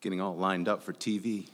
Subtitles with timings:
[0.00, 1.46] getting all lined up for TV.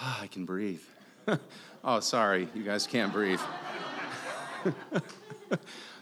[0.00, 0.80] Ah, I can breathe.
[1.84, 3.40] oh, sorry, you guys can't breathe.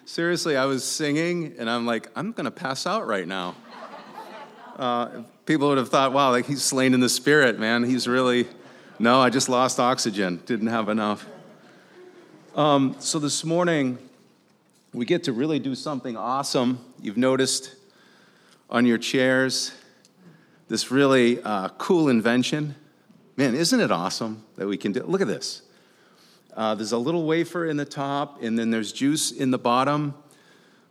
[0.04, 3.57] Seriously, I was singing and I'm like, I'm to pass out right now.
[4.77, 7.82] Uh, people would have thought, wow, like he's slain in the spirit, man.
[7.82, 8.46] He's really,
[8.98, 11.27] no, I just lost oxygen, didn't have enough.
[12.54, 13.98] Um, so this morning,
[14.93, 16.79] we get to really do something awesome.
[17.00, 17.75] You've noticed
[18.70, 19.73] on your chairs
[20.72, 22.75] this really uh, cool invention.
[23.36, 25.03] Man, isn't it awesome that we can do?
[25.03, 25.61] Look at this.
[26.57, 30.14] Uh, there's a little wafer in the top, and then there's juice in the bottom.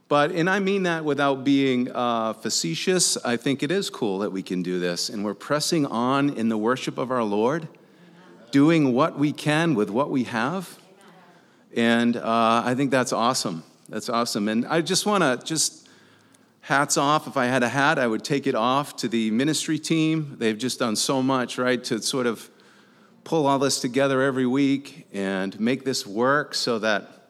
[0.08, 4.32] But, and I mean that without being uh, facetious, I think it is cool that
[4.32, 5.10] we can do this.
[5.10, 7.68] And we're pressing on in the worship of our Lord,
[8.52, 10.78] doing what we can with what we have.
[11.76, 13.64] And uh, I think that's awesome.
[13.90, 14.48] That's awesome.
[14.48, 15.81] And I just want to just
[16.72, 17.28] hats off.
[17.28, 20.38] If I had a hat, I would take it off to the ministry team.
[20.38, 22.50] They've just done so much, right, to sort of
[23.26, 27.28] pull all this together every week and make this work so that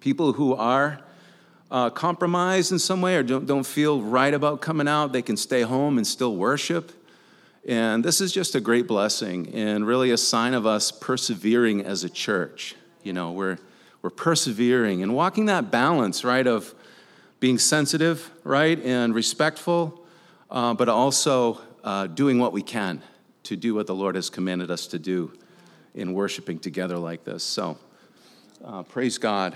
[0.00, 0.98] people who are
[1.70, 5.36] uh, compromised in some way or don't, don't feel right about coming out, they can
[5.36, 6.90] stay home and still worship.
[7.68, 12.02] And this is just a great blessing and really a sign of us persevering as
[12.02, 12.76] a church.
[13.02, 13.58] You know, we're
[14.00, 16.74] we're persevering and walking that balance, right, of
[17.44, 20.02] being sensitive, right, and respectful,
[20.50, 23.02] uh, but also uh, doing what we can
[23.42, 25.30] to do what the Lord has commanded us to do
[25.94, 27.44] in worshiping together like this.
[27.44, 27.76] So,
[28.64, 29.54] uh, praise God.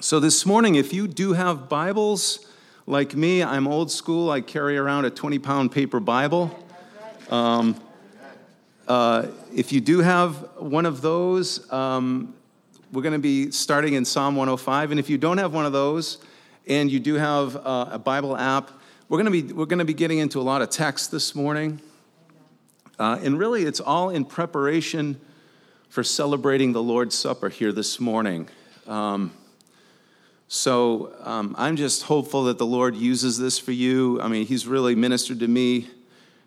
[0.00, 2.44] So, this morning, if you do have Bibles,
[2.88, 4.28] like me, I'm old school.
[4.28, 6.58] I carry around a 20 pound paper Bible.
[7.30, 7.80] Um,
[8.88, 12.34] uh, if you do have one of those, um,
[12.90, 14.90] we're going to be starting in Psalm 105.
[14.90, 16.18] And if you don't have one of those
[16.66, 18.70] and you do have uh, a Bible app,
[19.08, 21.34] we're going to be, we're going to be getting into a lot of text this
[21.34, 21.80] morning.
[22.98, 25.20] Uh, and really, it's all in preparation
[25.88, 28.48] for celebrating the Lord's Supper here this morning.
[28.86, 29.32] Um,
[30.48, 34.20] so um, I'm just hopeful that the Lord uses this for you.
[34.20, 35.88] I mean, He's really ministered to me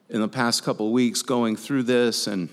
[0.09, 2.49] in the past couple weeks going through this and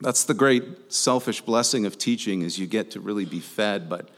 [0.00, 3.88] that's the great selfish blessing of teaching is you get to really be fed.
[3.88, 4.08] But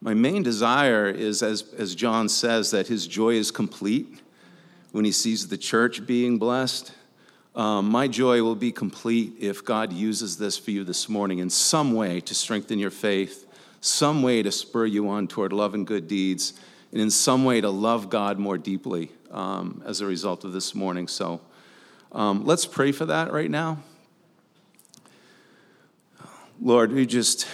[0.00, 4.20] my main desire is, as, as John says, that his joy is complete
[4.92, 6.92] when he sees the church being blessed.
[7.56, 11.50] Um, my joy will be complete if God uses this for you this morning in
[11.50, 13.46] some way to strengthen your faith,
[13.80, 16.54] some way to spur you on toward love and good deeds,
[16.92, 20.74] and in some way to love God more deeply um, as a result of this
[20.74, 21.08] morning.
[21.08, 21.40] So
[22.12, 23.78] um, let's pray for that right now.
[26.60, 27.46] Lord, we just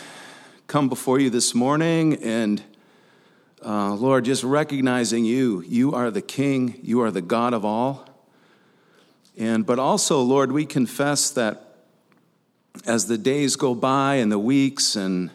[0.74, 2.60] come before you this morning and
[3.64, 5.62] uh, Lord, just recognizing you.
[5.68, 8.08] You are the King, you are the God of all.
[9.38, 11.76] And but also, Lord, we confess that
[12.84, 15.30] as the days go by and the weeks and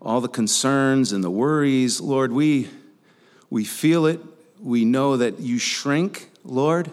[0.00, 2.70] all the concerns and the worries, Lord, we
[3.50, 4.18] we feel it.
[4.58, 6.90] We know that you shrink, Lord,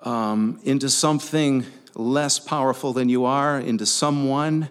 [0.00, 4.70] um, into something less powerful than you are, into someone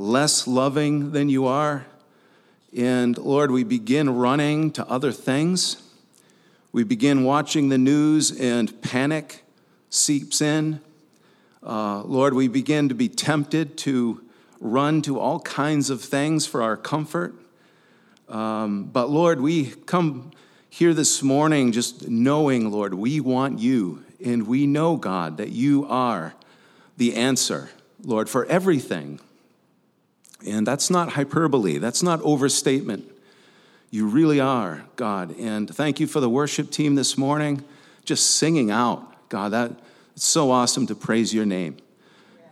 [0.00, 1.84] less loving than you are.
[2.74, 5.82] And Lord, we begin running to other things.
[6.72, 9.44] We begin watching the news and panic
[9.90, 10.80] seeps in.
[11.62, 14.22] Uh, Lord, we begin to be tempted to
[14.58, 17.34] run to all kinds of things for our comfort.
[18.28, 20.30] Um, but Lord, we come
[20.70, 24.04] here this morning just knowing, Lord, we want you.
[24.24, 26.34] And we know, God, that you are
[26.96, 27.68] the answer,
[28.02, 29.20] Lord, for everything.
[30.46, 33.04] And that's not hyperbole, that's not overstatement.
[33.90, 35.36] You really are, God.
[35.38, 37.64] And thank you for the worship team this morning,
[38.04, 39.28] just singing out.
[39.28, 39.72] God, that
[40.14, 41.76] it's so awesome to praise your name.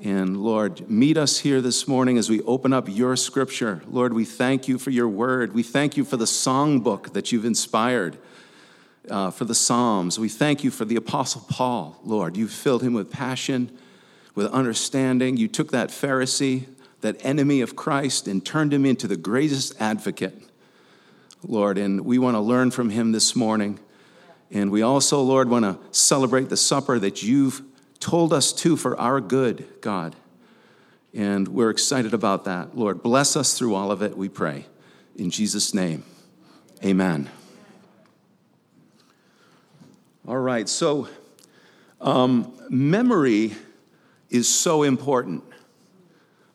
[0.00, 3.82] And Lord, meet us here this morning as we open up your scripture.
[3.88, 5.54] Lord, we thank you for your word.
[5.54, 8.16] We thank you for the songbook that you've inspired,
[9.10, 10.16] uh, for the Psalms.
[10.16, 12.36] We thank you for the Apostle Paul, Lord.
[12.36, 13.76] You filled him with passion,
[14.36, 15.36] with understanding.
[15.36, 16.66] You took that Pharisee,
[17.00, 20.42] that enemy of Christ and turned him into the greatest advocate,
[21.46, 21.78] Lord.
[21.78, 23.78] And we want to learn from him this morning.
[24.50, 27.62] And we also, Lord, want to celebrate the supper that you've
[28.00, 30.16] told us to for our good, God.
[31.14, 32.76] And we're excited about that.
[32.76, 34.66] Lord, bless us through all of it, we pray.
[35.16, 36.04] In Jesus' name,
[36.84, 37.28] amen.
[40.26, 41.08] All right, so
[42.00, 43.54] um, memory
[44.30, 45.42] is so important.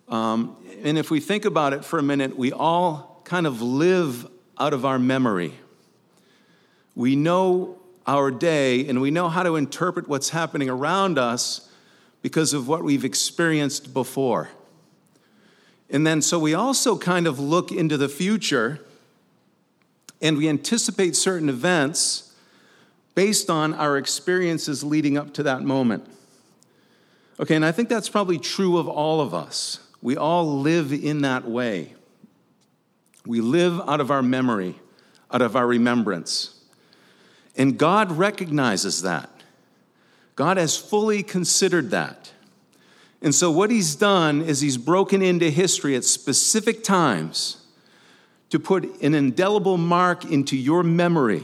[0.09, 4.27] Um, and if we think about it for a minute, we all kind of live
[4.57, 5.53] out of our memory.
[6.95, 11.69] We know our day, and we know how to interpret what's happening around us
[12.21, 14.49] because of what we've experienced before.
[15.89, 18.79] And then, so we also kind of look into the future
[20.21, 22.33] and we anticipate certain events
[23.13, 26.07] based on our experiences leading up to that moment.
[27.39, 29.79] Okay, and I think that's probably true of all of us.
[30.03, 31.93] We all live in that way.
[33.25, 34.75] We live out of our memory,
[35.31, 36.61] out of our remembrance.
[37.55, 39.29] And God recognizes that.
[40.35, 42.33] God has fully considered that.
[43.21, 47.65] And so, what He's done is He's broken into history at specific times
[48.49, 51.43] to put an indelible mark into your memory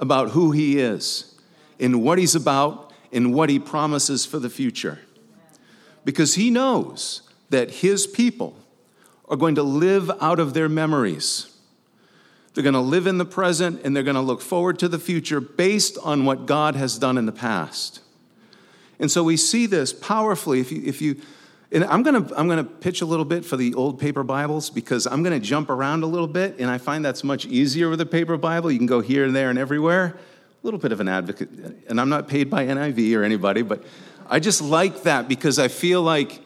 [0.00, 1.38] about who He is
[1.78, 4.98] and what He's about and what He promises for the future.
[6.06, 8.56] Because He knows that His people
[9.28, 11.56] are going to live out of their memories.
[12.54, 14.98] They're going to live in the present and they're going to look forward to the
[14.98, 18.00] future based on what God has done in the past.
[18.98, 20.60] And so we see this powerfully.
[20.60, 21.16] If you, if you
[21.72, 24.22] and I'm going to I'm going to pitch a little bit for the old paper
[24.22, 27.46] Bibles because I'm going to jump around a little bit, and I find that's much
[27.46, 28.70] easier with a paper Bible.
[28.70, 30.16] You can go here and there and everywhere.
[30.62, 31.48] A little bit of an advocate,
[31.88, 33.82] and I'm not paid by NIV or anybody, but
[34.28, 36.41] I just like that because I feel like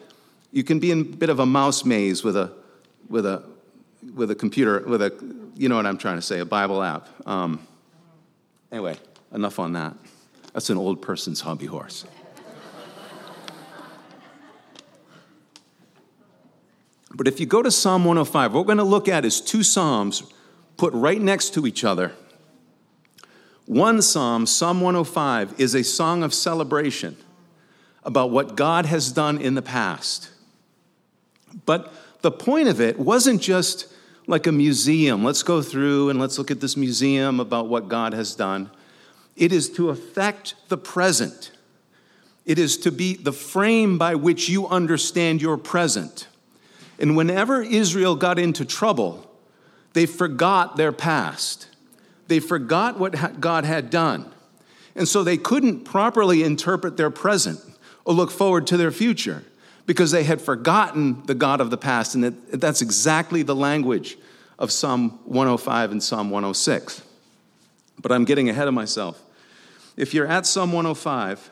[0.57, 2.51] you can be in a bit of a mouse maze with a
[3.09, 3.43] with a
[4.15, 5.13] with a computer with a
[5.55, 7.07] you know what I'm trying to say a Bible app.
[7.27, 7.67] Um,
[8.71, 8.97] anyway,
[9.31, 9.93] enough on that.
[10.53, 12.05] That's an old person's hobby horse.
[17.13, 19.61] But if you go to Psalm 105, what we're going to look at is two
[19.61, 20.23] Psalms
[20.75, 22.13] put right next to each other.
[23.65, 27.15] One Psalm, Psalm 105, is a song of celebration
[28.03, 30.31] about what God has done in the past.
[31.65, 33.93] But the point of it wasn't just
[34.27, 35.23] like a museum.
[35.23, 38.69] Let's go through and let's look at this museum about what God has done.
[39.35, 41.51] It is to affect the present.
[42.45, 46.27] It is to be the frame by which you understand your present.
[46.99, 49.29] And whenever Israel got into trouble,
[49.93, 51.67] they forgot their past.
[52.27, 54.31] They forgot what God had done.
[54.95, 57.59] And so they couldn't properly interpret their present
[58.03, 59.43] or look forward to their future
[59.87, 62.13] because they had forgotten the God of the past.
[62.13, 64.17] And that's exactly the language
[64.59, 67.01] of Psalm 105 and Psalm 106.
[67.99, 69.19] But I'm getting ahead of myself.
[69.95, 71.49] If you're at Psalm 105,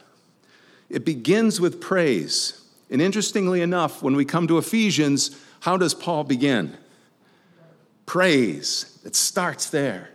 [0.90, 2.62] it begins with praise.
[2.92, 6.78] And interestingly enough, when we come to Ephesians, how does Paul begin?
[8.06, 9.00] Praise.
[9.04, 10.10] It starts there.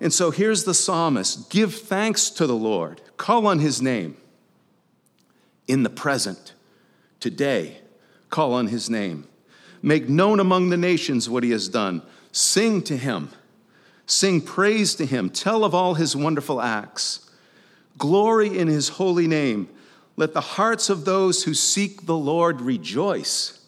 [0.00, 4.16] And so here's the psalmist give thanks to the Lord, call on his name
[5.66, 6.54] in the present
[7.20, 7.78] Today,
[8.30, 9.26] call on his name.
[9.82, 12.02] Make known among the nations what he has done.
[12.32, 13.30] Sing to him.
[14.06, 15.30] Sing praise to him.
[15.30, 17.30] Tell of all his wonderful acts.
[17.96, 19.68] Glory in his holy name.
[20.16, 23.60] Let the hearts of those who seek the Lord rejoice.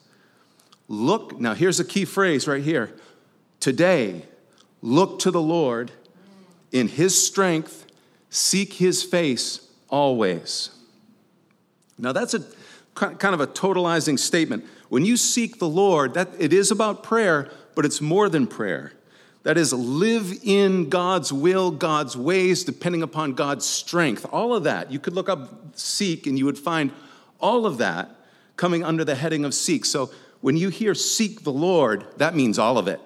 [0.88, 2.92] Look, now here's a key phrase right here.
[3.60, 4.24] Today,
[4.82, 5.92] look to the Lord
[6.72, 7.86] in his strength,
[8.30, 10.70] seek his face always.
[11.98, 12.44] Now that's a
[13.00, 14.64] kind of a totalizing statement.
[14.88, 18.92] When you seek the Lord, that it is about prayer, but it's more than prayer.
[19.42, 24.26] That is, live in God's will, God's ways, depending upon God's strength.
[24.30, 24.92] All of that.
[24.92, 26.92] You could look up seek and you would find
[27.40, 28.10] all of that
[28.56, 29.86] coming under the heading of seek.
[29.86, 30.10] So
[30.42, 33.00] when you hear seek the Lord, that means all of it.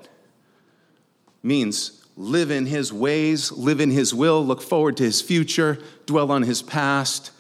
[1.42, 6.30] means live in his ways, live in his will, look forward to his future, dwell
[6.30, 7.30] on his past,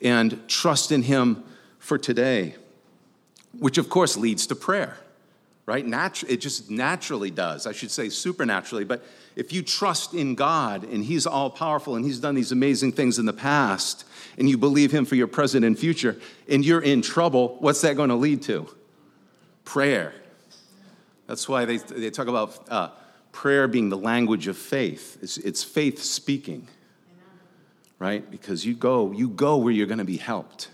[0.00, 1.42] and trust in him
[1.88, 2.54] for today,
[3.58, 4.98] which of course leads to prayer,
[5.64, 5.86] right?
[5.86, 7.66] Natu- it just naturally does.
[7.66, 8.84] I should say supernaturally.
[8.84, 9.02] But
[9.36, 13.18] if you trust in God and He's all powerful and He's done these amazing things
[13.18, 14.04] in the past,
[14.36, 17.96] and you believe Him for your present and future, and you're in trouble, what's that
[17.96, 18.68] going to lead to?
[19.64, 20.12] Prayer.
[21.26, 22.90] That's why they, they talk about uh,
[23.32, 25.16] prayer being the language of faith.
[25.22, 26.68] It's, it's faith speaking,
[27.98, 28.30] right?
[28.30, 30.68] Because you go, you go where you're going to be helped.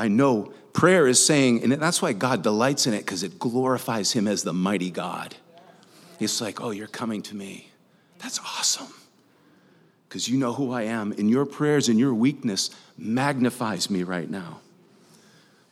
[0.00, 4.12] I know prayer is saying, and that's why God delights in it, because it glorifies
[4.12, 5.36] Him as the mighty God.
[6.18, 7.70] It's like, oh, you're coming to me.
[8.18, 8.92] That's awesome.
[10.08, 14.28] Because you know who I am, and your prayers and your weakness magnifies me right
[14.28, 14.60] now.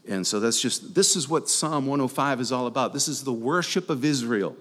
[0.07, 2.93] And so that's just, this is what Psalm 105 is all about.
[2.93, 4.57] This is the worship of Israel.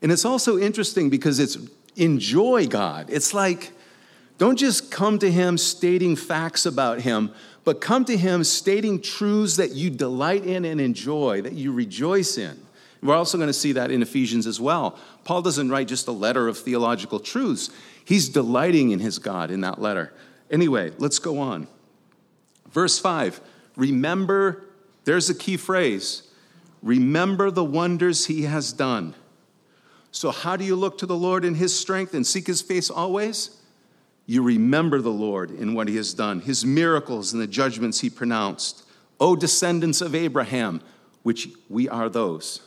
[0.00, 1.58] And it's also interesting because it's
[1.96, 3.10] enjoy God.
[3.10, 3.72] It's like,
[4.38, 7.32] don't just come to Him stating facts about Him,
[7.68, 12.38] but come to Him stating truths that you delight in and enjoy, that you rejoice
[12.38, 12.58] in.
[13.02, 14.98] We're also going to see that in Ephesians as well.
[15.24, 17.68] Paul doesn't write just a letter of theological truths,
[18.06, 20.14] He's delighting in his God in that letter.
[20.50, 21.68] Anyway, let's go on.
[22.70, 23.38] Verse 5
[23.76, 24.64] Remember,
[25.04, 26.22] there's a key phrase
[26.82, 29.14] remember the wonders he has done.
[30.10, 32.88] So, how do you look to the Lord in his strength and seek his face
[32.88, 33.57] always?
[34.30, 38.10] You remember the Lord in what he has done, his miracles and the judgments he
[38.10, 38.84] pronounced.
[39.18, 40.82] O descendants of Abraham,
[41.22, 42.60] which we are those.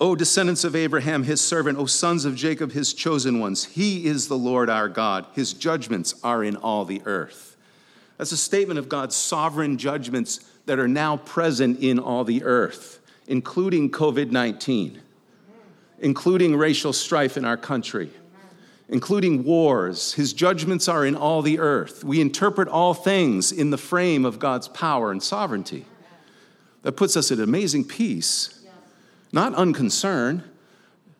[0.00, 4.28] O descendants of Abraham, his servant, O sons of Jacob, his chosen ones, he is
[4.28, 5.26] the Lord our God.
[5.34, 7.58] His judgments are in all the earth.
[8.16, 13.00] That's a statement of God's sovereign judgments that are now present in all the earth,
[13.26, 15.02] including COVID 19,
[16.02, 18.10] including racial strife in our country,
[18.88, 20.12] including wars.
[20.12, 22.04] His judgments are in all the earth.
[22.04, 25.86] We interpret all things in the frame of God's power and sovereignty.
[26.82, 28.58] That puts us at amazing peace
[29.32, 30.42] not unconcerned,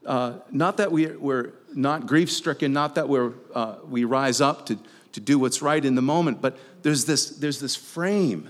[0.05, 4.67] uh, not that we, we're not grief stricken, not that we're, uh, we rise up
[4.67, 4.79] to,
[5.12, 8.49] to do what's right in the moment, but there's this, there's this frame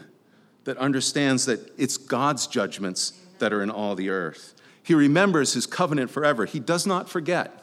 [0.64, 4.54] that understands that it's God's judgments that are in all the earth.
[4.82, 7.58] He remembers his covenant forever, he does not forget.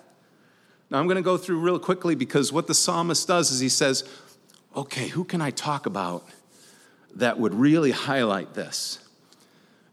[0.90, 3.70] Now, I'm going to go through real quickly because what the psalmist does is he
[3.70, 4.10] says,
[4.76, 6.28] okay, who can I talk about
[7.16, 9.00] that would really highlight this?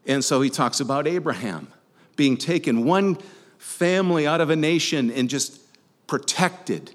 [0.06, 1.68] And so he talks about Abraham
[2.14, 3.18] being taken, one
[3.59, 5.61] family out of a nation and just
[6.06, 6.92] protected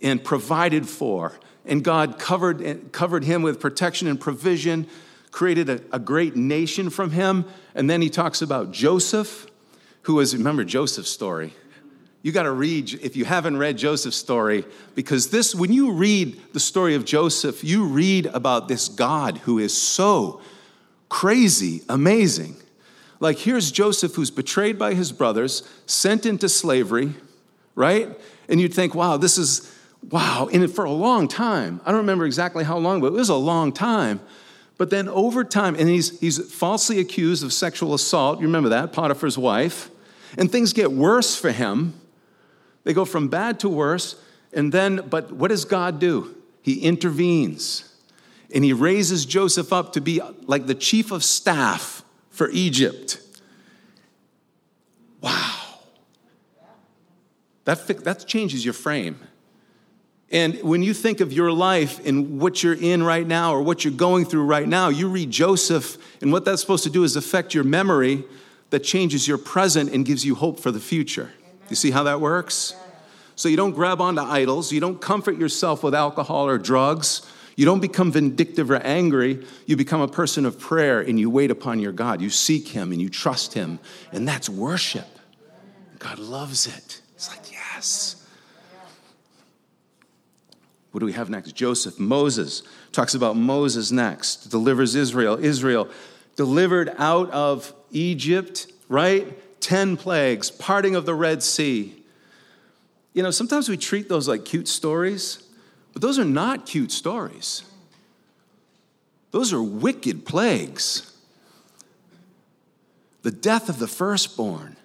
[0.00, 1.38] and provided for.
[1.66, 4.86] And God covered, covered him with protection and provision,
[5.30, 7.44] created a, a great nation from him.
[7.74, 9.46] And then he talks about Joseph,
[10.02, 11.54] who was, remember Joseph's story.
[12.22, 16.40] You got to read, if you haven't read Joseph's story, because this, when you read
[16.52, 20.40] the story of Joseph, you read about this God who is so
[21.08, 22.56] crazy, amazing.
[23.18, 27.14] Like, here's Joseph who's betrayed by his brothers, sent into slavery,
[27.74, 28.08] right?
[28.48, 29.72] And you'd think, wow, this is,
[30.10, 30.48] wow.
[30.52, 33.34] And for a long time, I don't remember exactly how long, but it was a
[33.34, 34.20] long time.
[34.78, 38.40] But then over time, and he's, he's falsely accused of sexual assault.
[38.40, 39.90] You remember that, Potiphar's wife.
[40.36, 41.94] And things get worse for him.
[42.84, 44.16] They go from bad to worse.
[44.52, 46.34] And then, but what does God do?
[46.62, 47.92] He intervenes
[48.54, 53.20] and he raises Joseph up to be like the chief of staff for Egypt.
[55.20, 55.80] Wow.
[57.64, 59.20] That, that changes your frame.
[60.32, 63.84] And when you think of your life and what you're in right now or what
[63.84, 67.16] you're going through right now, you read Joseph, and what that's supposed to do is
[67.16, 68.24] affect your memory
[68.70, 71.30] that changes your present and gives you hope for the future.
[71.68, 72.74] You see how that works?
[73.36, 77.66] So you don't grab onto idols, you don't comfort yourself with alcohol or drugs, you
[77.66, 79.44] don't become vindictive or angry.
[79.66, 82.20] You become a person of prayer and you wait upon your God.
[82.20, 83.78] You seek Him and you trust Him.
[84.10, 85.06] And that's worship.
[85.98, 87.02] God loves it.
[87.14, 88.21] It's like, yes.
[90.92, 91.52] What do we have next?
[91.52, 95.42] Joseph, Moses talks about Moses next, delivers Israel.
[95.42, 95.88] Israel
[96.36, 99.60] delivered out of Egypt, right?
[99.60, 101.94] 10 plagues, parting of the Red Sea.
[103.14, 105.42] You know, sometimes we treat those like cute stories.
[105.92, 107.62] But those are not cute stories.
[109.30, 111.16] Those are wicked plagues.
[113.22, 114.76] The death of the firstborn.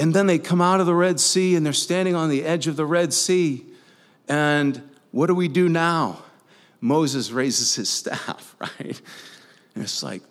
[0.00, 2.66] And then they come out of the Red Sea and they're standing on the edge
[2.66, 3.66] of the Red Sea.
[4.28, 6.22] And what do we do now?
[6.80, 8.98] Moses raises his staff, right?
[9.74, 10.22] And it's like,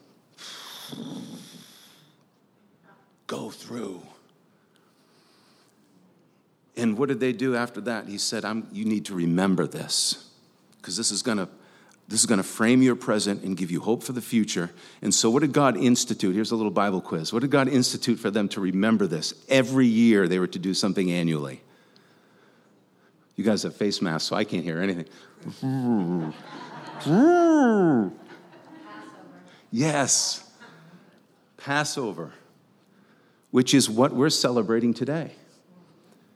[3.27, 4.01] go through.
[6.75, 8.07] And what did they do after that?
[8.07, 10.31] He said, You need to remember this
[10.77, 11.47] because this is going to.
[12.09, 14.71] This is going to frame your present and give you hope for the future.
[15.03, 16.33] And so, what did God institute?
[16.33, 17.31] Here's a little Bible quiz.
[17.31, 19.35] What did God institute for them to remember this?
[19.47, 21.61] Every year they were to do something annually.
[23.35, 25.05] You guys have face masks, so I can't hear anything.
[29.71, 30.49] yes,
[31.57, 32.33] Passover,
[33.51, 35.33] which is what we're celebrating today.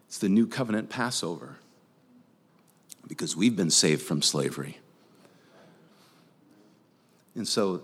[0.08, 1.58] It's the new covenant Passover
[3.08, 4.78] because we've been saved from slavery.
[7.36, 7.82] And so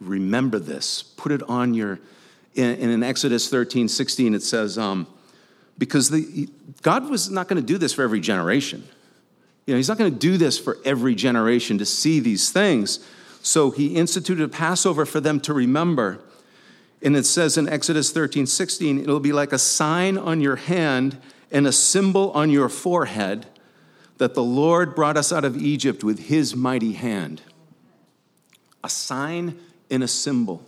[0.00, 1.98] remember this, put it on your,
[2.54, 5.06] in, in Exodus 13, 16, it says, um,
[5.76, 6.48] because the,
[6.82, 8.86] God was not going to do this for every generation.
[9.66, 13.00] You know, He's not going to do this for every generation to see these things.
[13.42, 16.20] So He instituted a Passover for them to remember.
[17.02, 21.18] And it says in Exodus 13, 16, it'll be like a sign on your hand
[21.50, 23.46] and a symbol on your forehead
[24.18, 27.42] that the Lord brought us out of Egypt with his mighty hand.
[28.84, 29.58] A sign
[29.90, 30.62] and a symbol.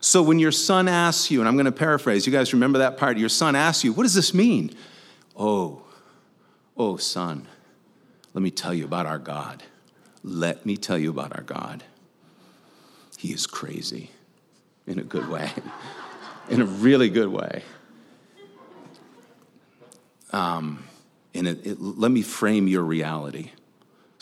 [0.00, 2.96] So when your son asks you, and I'm going to paraphrase, you guys remember that
[2.96, 3.18] part?
[3.18, 4.74] Your son asks you, what does this mean?
[5.36, 5.82] Oh,
[6.76, 7.46] oh, son,
[8.32, 9.62] let me tell you about our God.
[10.24, 11.84] Let me tell you about our God.
[13.18, 14.10] He is crazy
[14.86, 15.50] in a good way,
[16.50, 17.62] in a really good way.
[20.32, 20.84] Um,
[21.34, 23.50] and it, it, let me frame your reality.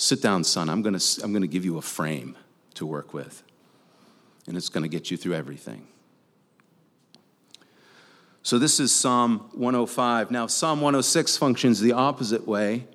[0.00, 0.71] Sit down, son.
[0.71, 2.37] I'm going to I'm going to give you a frame
[2.75, 3.43] to work with,
[4.47, 5.88] and it's going to get you through everything.
[8.45, 10.31] So, this is Psalm 105.
[10.31, 12.87] Now, Psalm 106 functions the opposite way.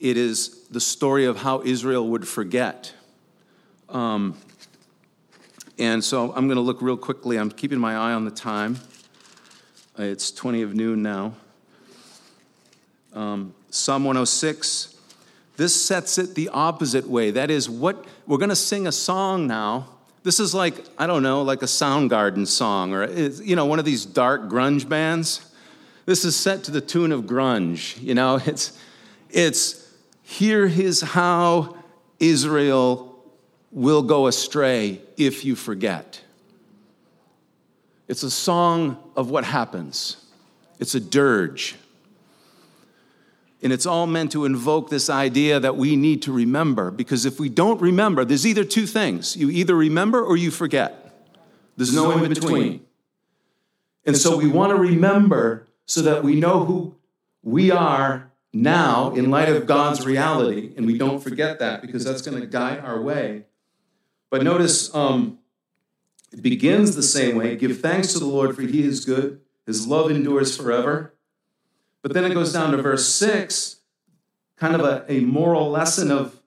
[0.00, 2.94] It is the story of how Israel would forget.
[3.90, 4.34] Um,
[5.78, 7.36] and so I'm going to look real quickly.
[7.36, 8.78] I'm keeping my eye on the time.
[9.98, 11.34] It's 20 of noon now.
[13.12, 14.97] Um, Psalm 106.
[15.58, 17.32] This sets it the opposite way.
[17.32, 19.88] That is, what we're going to sing a song now.
[20.22, 23.80] This is like, I don't know, like a Soundgarden song or, eh, you know, one
[23.80, 25.52] of these dark grunge bands.
[26.06, 28.00] This is set to the tune of grunge.
[28.00, 28.78] You know, it's,
[29.30, 29.84] it's
[30.22, 31.76] here is how
[32.20, 33.20] Israel
[33.72, 36.22] will go astray if you forget.
[38.06, 40.24] It's a song of what happens,
[40.78, 41.74] it's a dirge.
[43.60, 47.40] And it's all meant to invoke this idea that we need to remember, because if
[47.40, 51.04] we don't remember, there's either two things you either remember or you forget.
[51.76, 52.86] There's no in between.
[54.04, 56.94] And so we want to remember so that we know who
[57.42, 62.22] we are now in light of God's reality, and we don't forget that because that's
[62.22, 63.44] going to guide our way.
[64.30, 65.38] But notice um,
[66.32, 69.86] it begins the same way give thanks to the Lord, for he is good, his
[69.86, 71.14] love endures forever.
[72.08, 73.80] But then it goes down to verse 6,
[74.56, 76.40] kind of a, a moral lesson of,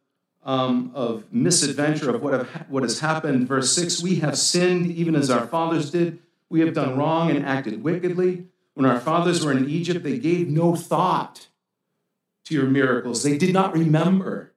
[0.43, 3.47] um, of misadventure of what, have, what has happened.
[3.47, 6.17] Verse 6 We have sinned even as our fathers did.
[6.49, 8.47] We have done wrong and acted wickedly.
[8.73, 11.47] When our fathers were in Egypt, they gave no thought
[12.45, 13.21] to your miracles.
[13.21, 14.53] They did not remember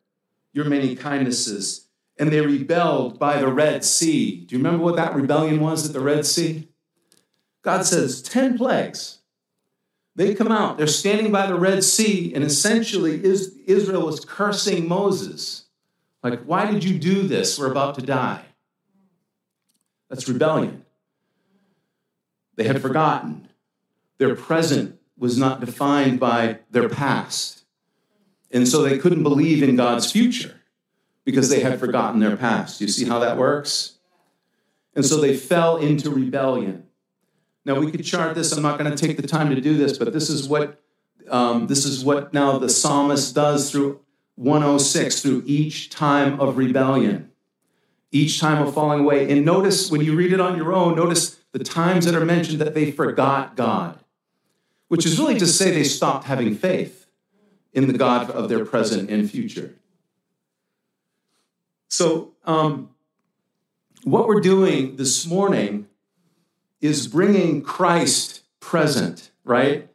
[0.55, 1.87] your many kindnesses,
[2.19, 4.47] and they rebelled by the Red Sea.
[4.47, 6.67] Do you remember what that rebellion was at the Red Sea?
[7.61, 9.19] God says 10 plagues
[10.16, 15.64] they come out, they're standing by the Red Sea, and essentially Israel was cursing Moses.
[16.22, 17.59] Like, why did you do this?
[17.59, 18.44] We're about to die.
[20.09, 20.85] That's rebellion.
[22.57, 23.48] They had forgotten.
[24.18, 27.64] Their present was not defined by their past.
[28.50, 30.61] And so they couldn't believe in God's future
[31.24, 32.81] because they had forgotten their past.
[32.81, 33.98] You see how that works?
[34.94, 36.84] And so they fell into rebellion.
[37.64, 38.53] Now we could chart this.
[38.53, 40.81] I'm not going to take the time to do this, but this is what
[41.31, 44.00] um, this is what now the psalmist does through
[44.37, 47.31] 106 through each time of rebellion,
[48.12, 49.31] each time of falling away.
[49.31, 52.61] And notice when you read it on your own, notice the times that are mentioned
[52.61, 53.98] that they forgot God,
[54.88, 57.07] which is really to say they stopped having faith
[57.72, 59.74] in the God of their present and future.
[61.88, 62.90] So, um,
[64.03, 65.87] what we're doing this morning
[66.85, 69.88] is bringing Christ present, right?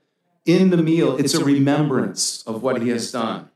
[0.45, 1.17] In the meal.
[1.17, 3.49] It's a remembrance of what he has done.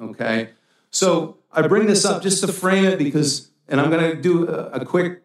[0.00, 0.50] Okay?
[0.90, 4.46] So I bring this up just to frame it because, and I'm going to do
[4.46, 5.22] a, quick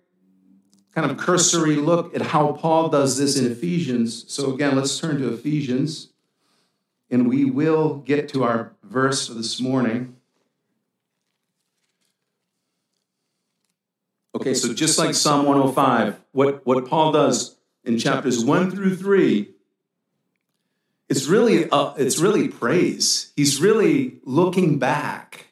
[0.94, 4.26] kind of cursory look at how Paul does this in Ephesians.
[4.28, 6.10] So again, let's turn to Ephesians,
[7.10, 10.15] and we will get to our verse for this morning.
[14.36, 19.50] Okay, so just like Psalm 105, what, what Paul does in chapters 1 through 3,
[21.08, 23.32] it's really, uh, it's really praise.
[23.38, 25.48] He's really looking back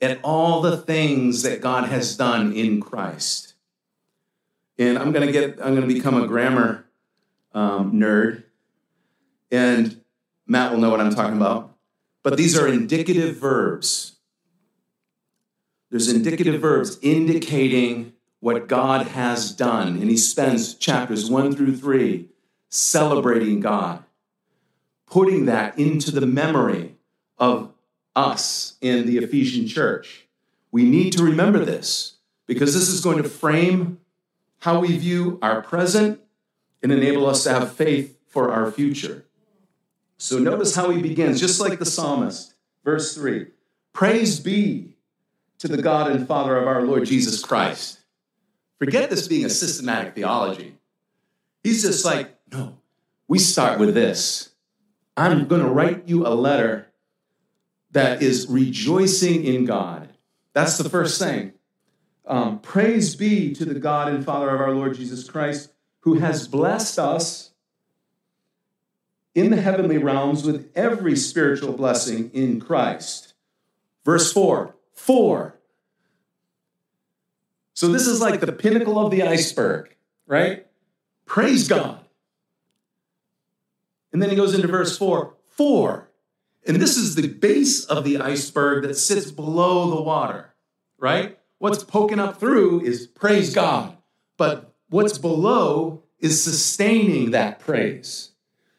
[0.00, 3.52] at all the things that God has done in Christ.
[4.78, 6.86] And I'm going to get, I'm going to become a grammar
[7.52, 8.44] um, nerd.
[9.50, 10.00] And
[10.46, 11.76] Matt will know what I'm talking about.
[12.22, 14.15] But these are indicative verbs.
[15.90, 19.96] There's indicative verbs indicating what God has done.
[19.96, 22.28] And he spends chapters one through three
[22.68, 24.04] celebrating God,
[25.06, 26.96] putting that into the memory
[27.38, 27.72] of
[28.14, 30.26] us in the Ephesian church.
[30.72, 34.00] We need to remember this because this is going to frame
[34.60, 36.20] how we view our present
[36.82, 39.24] and enable us to have faith for our future.
[40.18, 42.54] So notice how he begins, just like the psalmist.
[42.84, 43.46] Verse 3
[43.92, 44.95] Praise be
[45.58, 48.00] to the God and Father of our Lord Jesus Christ.
[48.78, 50.74] Forget this being a systematic theology.
[51.62, 52.78] He's just like, no,
[53.26, 54.50] we start with this.
[55.16, 56.88] I'm going to write you a letter
[57.92, 60.10] that is rejoicing in God.
[60.52, 61.54] That's the first thing.
[62.26, 66.46] Um, praise be to the God and Father of our Lord Jesus Christ, who has
[66.46, 67.52] blessed us
[69.34, 73.34] in the heavenly realms with every spiritual blessing in Christ.
[74.04, 75.58] Verse 4 4.
[77.74, 79.94] So this is like the pinnacle of the iceberg,
[80.26, 80.66] right?
[81.26, 82.00] Praise God.
[84.12, 86.10] And then he goes into verse 4 4.
[86.66, 90.54] And this is the base of the iceberg that sits below the water,
[90.98, 91.38] right?
[91.58, 93.96] What's poking up through is praise God,
[94.36, 98.32] but what's below is sustaining that praise.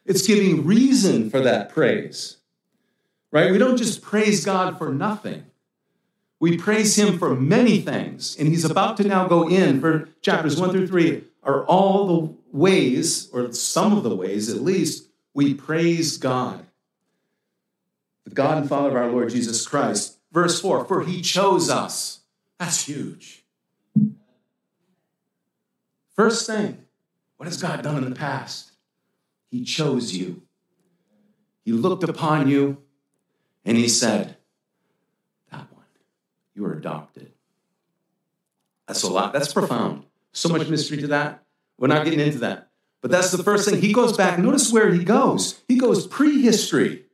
[0.04, 2.38] It's giving reason for that praise,
[3.30, 3.50] right?
[3.50, 5.44] We don't just praise God for nothing.
[6.40, 8.36] We praise Him for many things.
[8.38, 12.34] And He's about to now go in for chapters one through three, are all the
[12.52, 16.66] ways, or some of the ways at least, we praise God.
[18.24, 20.18] The God and Father of our Lord Jesus Christ.
[20.32, 22.18] Verse 4 For He chose us
[22.58, 23.44] that's huge.
[26.16, 26.84] First thing,
[27.36, 28.72] what has God done in the past?
[29.50, 30.42] He chose you.
[31.64, 32.78] He looked upon you
[33.64, 34.36] and he said,
[36.58, 37.30] you are adopted.
[38.88, 39.32] That's a lot.
[39.32, 40.04] That's profound.
[40.32, 41.44] So much mystery to that.
[41.78, 42.70] We're not getting into that.
[43.00, 43.80] But that's the first thing.
[43.80, 44.40] He goes back.
[44.40, 45.62] Notice where he goes.
[45.68, 47.04] He goes prehistory.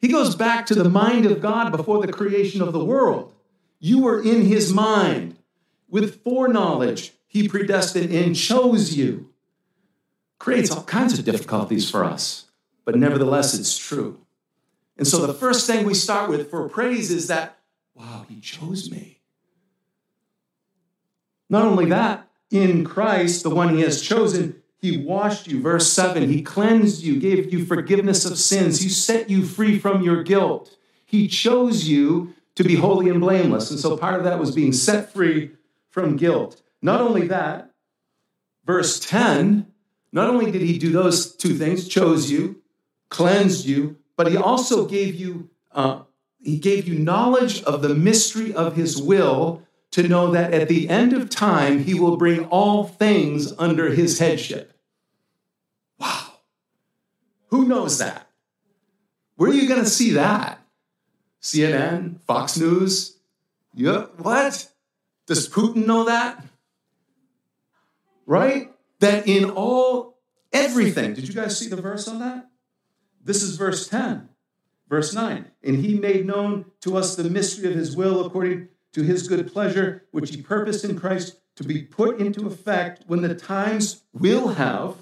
[0.00, 3.34] He goes back to the mind of God before the creation of the world.
[3.78, 5.36] You were in his mind.
[5.90, 9.30] With foreknowledge, he predestined and chose you.
[10.38, 12.46] Creates all kinds of difficulties for us,
[12.86, 14.20] but nevertheless, it's true.
[14.96, 17.57] And so the first thing we start with for praise is that,
[17.98, 19.20] wow, he chose me.
[21.50, 25.60] Not only that, in Christ, the one he has chosen, he washed you.
[25.60, 30.02] Verse 7 He cleansed you, gave you forgiveness of sins, He set you free from
[30.02, 30.76] your guilt.
[31.04, 33.70] He chose you to be holy and blameless.
[33.70, 35.52] And so part of that was being set free
[35.90, 36.62] from guilt.
[36.82, 37.70] Not only that,
[38.64, 39.66] verse 10,
[40.12, 42.62] not only did he do those two things, chose you,
[43.08, 46.02] cleansed you, but he also gave you uh,
[46.42, 50.88] he gave you knowledge of the mystery of his will to know that at the
[50.88, 54.72] end of time he will bring all things under his headship.
[55.98, 56.32] Wow.
[57.48, 58.28] Who knows that?
[59.36, 60.60] Where are you going to see that?
[61.40, 63.16] CNN, Fox News.
[63.74, 64.68] Yeah, what?
[65.26, 66.44] Does Putin know that?
[68.26, 68.72] Right?
[69.00, 70.18] That in all,
[70.52, 71.14] everything.
[71.14, 72.50] Did you guys see the verse on that?
[73.22, 74.28] This is verse 10,
[74.88, 75.46] verse 9.
[75.62, 79.52] And he made known to us the mystery of his will according to his good
[79.52, 84.48] pleasure, which he purposed in Christ to be put into effect when the times will
[84.48, 84.96] have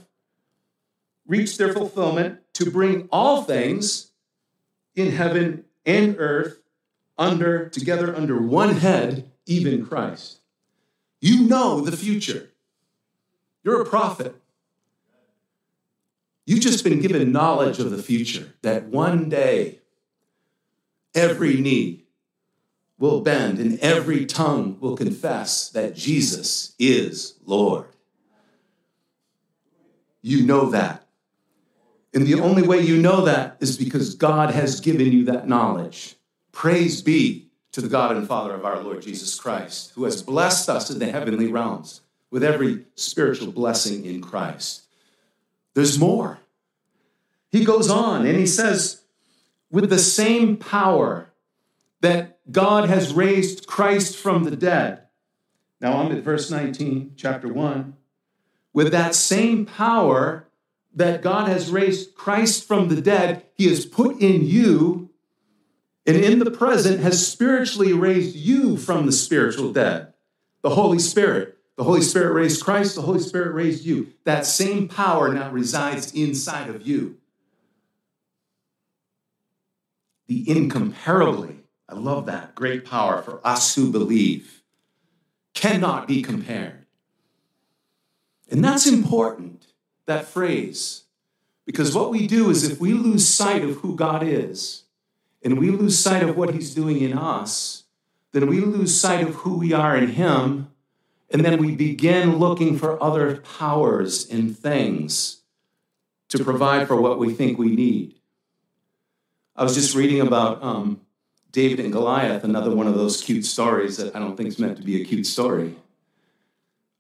[1.26, 4.12] reached their fulfillment to bring all things
[4.94, 6.60] in heaven and earth
[7.18, 10.40] under together under one head, even Christ.
[11.20, 12.50] You know the future.
[13.62, 14.34] You're a prophet.
[16.46, 19.80] You've just been given knowledge of the future that one day
[21.12, 22.04] every knee
[22.98, 27.88] will bend and every tongue will confess that Jesus is Lord.
[30.22, 31.06] You know that.
[32.14, 36.16] And the only way you know that is because God has given you that knowledge.
[36.52, 40.70] Praise be to the God and Father of our Lord Jesus Christ, who has blessed
[40.70, 44.85] us in the heavenly realms with every spiritual blessing in Christ.
[45.76, 46.38] There's more.
[47.52, 49.02] He goes on and he says,
[49.70, 51.34] with the same power
[52.00, 55.02] that God has raised Christ from the dead.
[55.78, 57.94] Now I'm at verse 19, chapter 1.
[58.72, 60.48] With that same power
[60.94, 65.10] that God has raised Christ from the dead, He has put in you,
[66.06, 70.14] and in the present has spiritually raised you from the spiritual dead.
[70.62, 71.55] The Holy Spirit.
[71.76, 74.12] The Holy Spirit raised Christ, the Holy Spirit raised you.
[74.24, 77.18] That same power now resides inside of you.
[80.26, 84.62] The incomparably, I love that, great power for us who believe
[85.54, 86.86] cannot be compared.
[88.50, 89.66] And that's important
[90.06, 91.04] that phrase.
[91.66, 94.84] Because what we do is if we lose sight of who God is
[95.44, 97.84] and we lose sight of what He's doing in us,
[98.32, 100.70] then we lose sight of who we are in Him,
[101.30, 105.42] and then we begin looking for other powers and things
[106.28, 108.14] to provide for what we think we need.
[109.54, 111.00] I was just reading about um,
[111.50, 114.76] David and Goliath, another one of those cute stories that I don't think is meant
[114.76, 115.74] to be a cute story.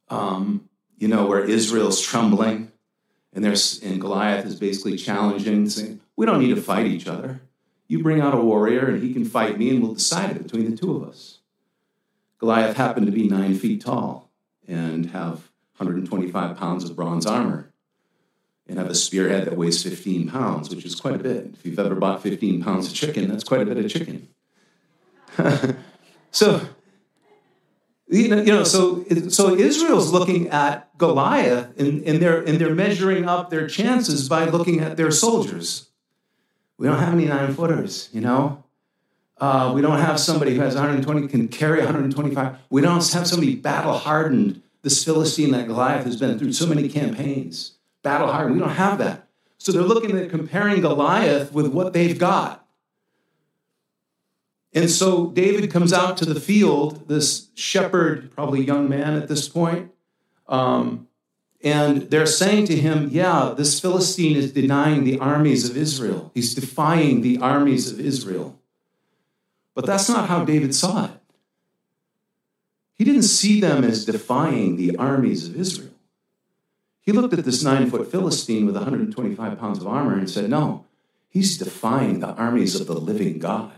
[0.08, 2.72] Um, you know, where Israel's trembling
[3.36, 7.42] and there's and Goliath is basically challenging, saying, "We don't need to fight each other.
[7.86, 10.70] You bring out a warrior, and he can fight me, and we'll decide it between
[10.70, 11.35] the two of us."
[12.38, 14.30] Goliath happened to be nine feet tall
[14.68, 17.72] and have 125 pounds of bronze armor
[18.68, 21.50] and have a spearhead that weighs 15 pounds, which is quite a bit.
[21.54, 24.28] If you've ever bought 15 pounds of chicken, that's quite a bit of chicken.
[26.30, 26.60] so,
[28.08, 33.50] you know, so, so Israel's looking at Goliath and, and, they're, and they're measuring up
[33.50, 35.90] their chances by looking at their soldiers.
[36.78, 38.64] We don't have any nine footers, you know?
[39.38, 42.56] Uh, we don't have somebody who has 120, can carry 125.
[42.70, 44.62] We don't have somebody battle hardened.
[44.82, 47.72] This Philistine that Goliath has been through so many campaigns,
[48.02, 48.54] battle hardened.
[48.54, 49.26] We don't have that.
[49.58, 52.66] So they're looking at comparing Goliath with what they've got.
[54.72, 59.48] And so David comes out to the field, this shepherd, probably young man at this
[59.48, 59.90] point,
[60.48, 61.08] um,
[61.64, 66.30] and they're saying to him, Yeah, this Philistine is denying the armies of Israel.
[66.34, 68.60] He's defying the armies of Israel.
[69.76, 71.10] But that's not how David saw it.
[72.94, 75.92] He didn't see them as defying the armies of Israel.
[77.02, 80.86] He looked at this nine foot Philistine with 125 pounds of armor and said, No,
[81.28, 83.74] he's defying the armies of the living God.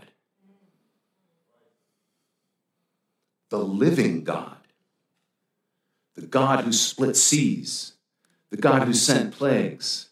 [3.49, 4.55] The living God.
[6.15, 7.93] The God who split seas.
[8.51, 10.09] The God who sent plagues.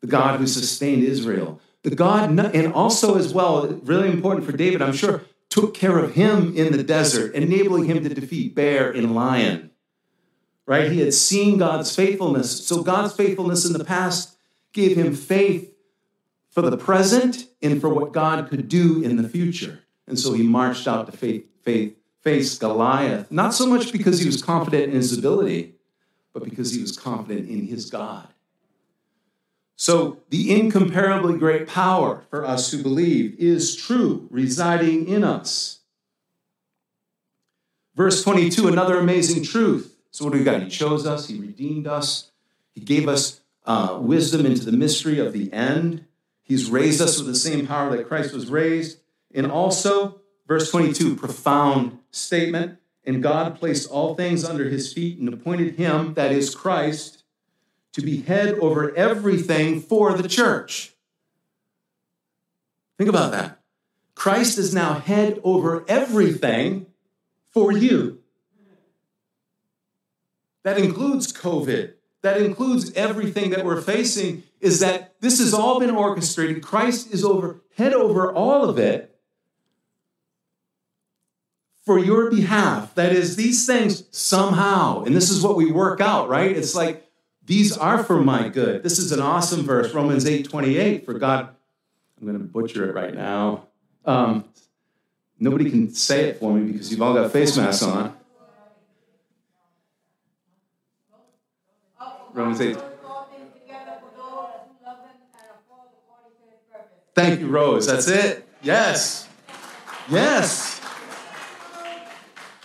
[0.00, 4.82] The God who sustained Israel the God, and also as well, really important for David,
[4.82, 9.14] I'm sure, took care of him in the desert, enabling him to defeat bear and
[9.14, 9.70] lion.
[10.66, 10.92] Right?
[10.92, 12.66] He had seen God's faithfulness.
[12.66, 14.36] So God's faithfulness in the past
[14.72, 15.72] gave him faith
[16.50, 19.80] for the present and for what God could do in the future.
[20.06, 24.26] And so he marched out to faith, faith, face Goliath, not so much because he
[24.26, 25.74] was confident in his ability,
[26.34, 28.28] but because he was confident in his God.
[29.80, 35.78] So, the incomparably great power for us who believe is true, residing in us.
[37.94, 39.96] Verse 22, another amazing truth.
[40.10, 40.64] So, what do we got?
[40.64, 42.32] He chose us, He redeemed us,
[42.74, 46.04] He gave us uh, wisdom into the mystery of the end.
[46.42, 48.98] He's raised us with the same power that Christ was raised.
[49.32, 52.78] And also, verse 22, profound statement.
[53.04, 57.17] And God placed all things under his feet and appointed him, that is Christ,
[57.98, 60.94] to be head over everything for the church.
[62.96, 63.60] Think about that.
[64.14, 66.86] Christ is now head over everything
[67.50, 68.20] for you.
[70.64, 71.94] That includes COVID.
[72.22, 76.62] That includes everything that we're facing, is that this has all been orchestrated.
[76.62, 79.16] Christ is over, head over all of it
[81.86, 82.94] for your behalf.
[82.96, 86.54] That is, these things somehow, and this is what we work out, right?
[86.54, 87.07] It's like
[87.48, 88.82] these are for my good.
[88.82, 91.06] This is an awesome verse, Romans 8 28.
[91.06, 91.48] For God,
[92.20, 93.68] I'm going to butcher it right now.
[94.04, 94.44] Um,
[95.40, 98.14] nobody can say it for me because you've all got face masks on.
[102.34, 102.76] Romans 8.
[107.14, 107.86] Thank you, Rose.
[107.86, 108.46] That's it.
[108.62, 109.26] Yes.
[110.10, 110.77] Yes.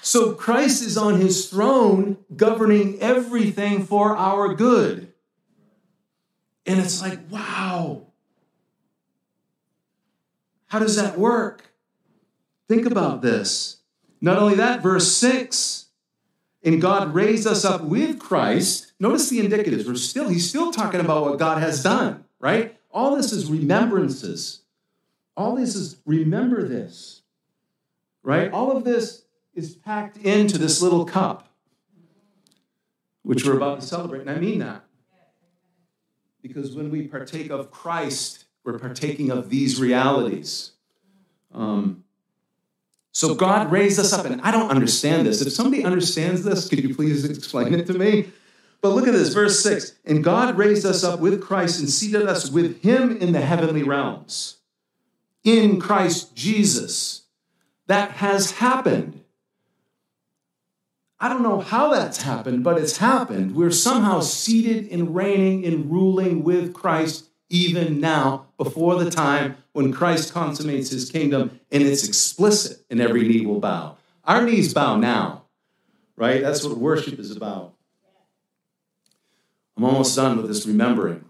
[0.03, 5.13] So Christ is on his throne governing everything for our good.
[6.65, 8.07] And it's like, wow.
[10.67, 11.73] How does that work?
[12.67, 13.77] Think about this.
[14.19, 15.85] Not only that, verse 6
[16.65, 18.91] and God raised us up with Christ.
[18.99, 19.87] Notice the indicatives.
[19.87, 22.77] We're still, he's still talking about what God has done, right?
[22.91, 24.63] All this is remembrances.
[25.37, 27.21] All this is remember this,
[28.21, 28.51] right?
[28.51, 29.22] All of this
[29.53, 31.47] is packed into this little cup,
[33.21, 34.21] which we're about to celebrate.
[34.21, 34.83] And I mean that.
[36.41, 40.71] Because when we partake of Christ, we're partaking of these realities.
[41.53, 42.03] Um,
[43.11, 45.41] so God raised us up, and I don't understand this.
[45.41, 48.31] If somebody understands this, could you please explain it to me?
[48.81, 49.93] But look at this, verse 6.
[50.03, 53.83] And God raised us up with Christ and seated us with him in the heavenly
[53.83, 54.57] realms.
[55.43, 57.21] In Christ Jesus.
[57.87, 59.22] That has happened.
[61.23, 63.55] I don't know how that's happened, but it's happened.
[63.55, 69.93] We're somehow seated and reigning and ruling with Christ even now, before the time when
[69.93, 73.95] Christ consummates his kingdom, and it's explicit, and every knee will bow.
[74.25, 75.43] Our knees bow now,
[76.17, 76.41] right?
[76.41, 77.73] That's what worship is about.
[79.77, 81.23] I'm almost done with this remembering.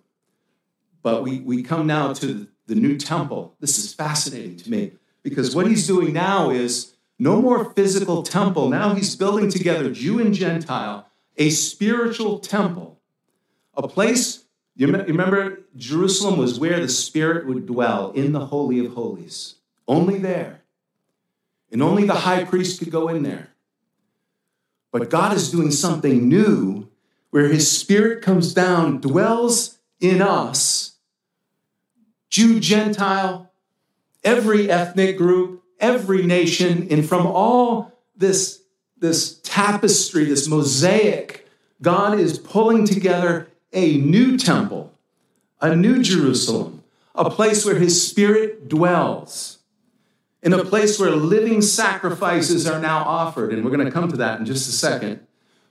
[1.03, 3.53] But we, we come now to the new temple.
[3.59, 8.69] This is fascinating to me because what he's doing now is no more physical temple.
[8.69, 12.99] Now he's building together, Jew and Gentile, a spiritual temple,
[13.75, 14.45] a place.
[14.75, 19.55] You remember, Jerusalem was where the Spirit would dwell in the Holy of Holies.
[19.87, 20.61] Only there.
[21.71, 23.49] And only the high priest could go in there.
[24.91, 26.89] But God is doing something new
[27.31, 30.97] where his spirit comes down, dwells in us,
[32.29, 33.51] Jew, Gentile,
[34.23, 38.61] every ethnic group, every nation, and from all this,
[38.97, 41.47] this tapestry, this mosaic,
[41.81, 44.93] God is pulling together a new temple,
[45.61, 46.83] a new Jerusalem,
[47.15, 49.59] a place where his spirit dwells,
[50.41, 53.53] in a place where living sacrifices are now offered.
[53.53, 55.25] And we're going to come to that in just a second.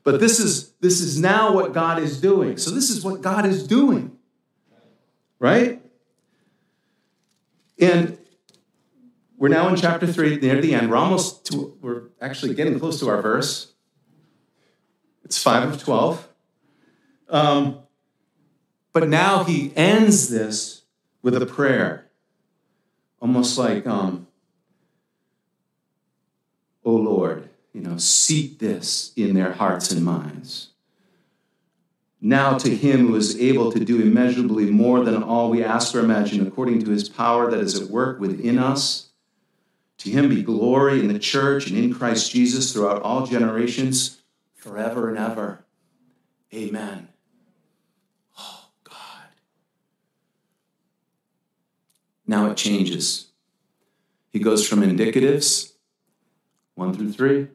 [0.04, 2.56] But this is, this is now what God is doing.
[2.56, 4.16] So, this is what God is doing,
[5.38, 5.80] right?
[7.78, 8.18] And
[9.42, 10.88] we're now in chapter 3, near the end.
[10.88, 13.72] We're almost to, we're actually getting close to our verse.
[15.24, 16.28] It's 5 of 12.
[17.28, 17.80] Um,
[18.92, 20.82] but now he ends this
[21.22, 22.06] with a prayer,
[23.20, 24.28] almost like, um,
[26.84, 30.68] Oh Lord, you know, seat this in their hearts and minds.
[32.20, 35.98] Now to him who is able to do immeasurably more than all we ask or
[35.98, 39.08] imagine, according to his power that is at work within us.
[39.98, 44.22] To him be glory in the church and in Christ Jesus throughout all generations,
[44.54, 45.64] forever and ever.
[46.52, 47.08] Amen.
[48.38, 49.28] Oh, God.
[52.26, 53.28] Now it changes.
[54.30, 55.72] He goes from indicatives,
[56.74, 57.48] one through three,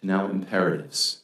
[0.00, 1.22] to now imperatives.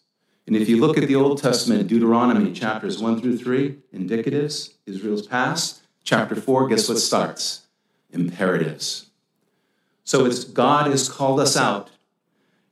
[0.49, 5.27] And if you look at the Old Testament, Deuteronomy chapters 1 through 3, indicatives, Israel's
[5.27, 5.83] past.
[6.05, 7.67] Chapter 4, guess what starts?
[8.11, 9.08] Imperatives.
[10.09, 11.91] So it's God has called us out,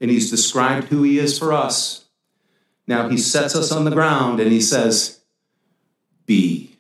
[0.01, 2.07] and He's described who He is for us.
[2.87, 5.21] Now He sets us on the ground and He says,
[6.25, 6.79] Be.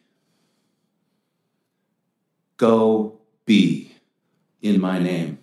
[2.56, 3.96] Go be
[4.62, 5.40] in my name.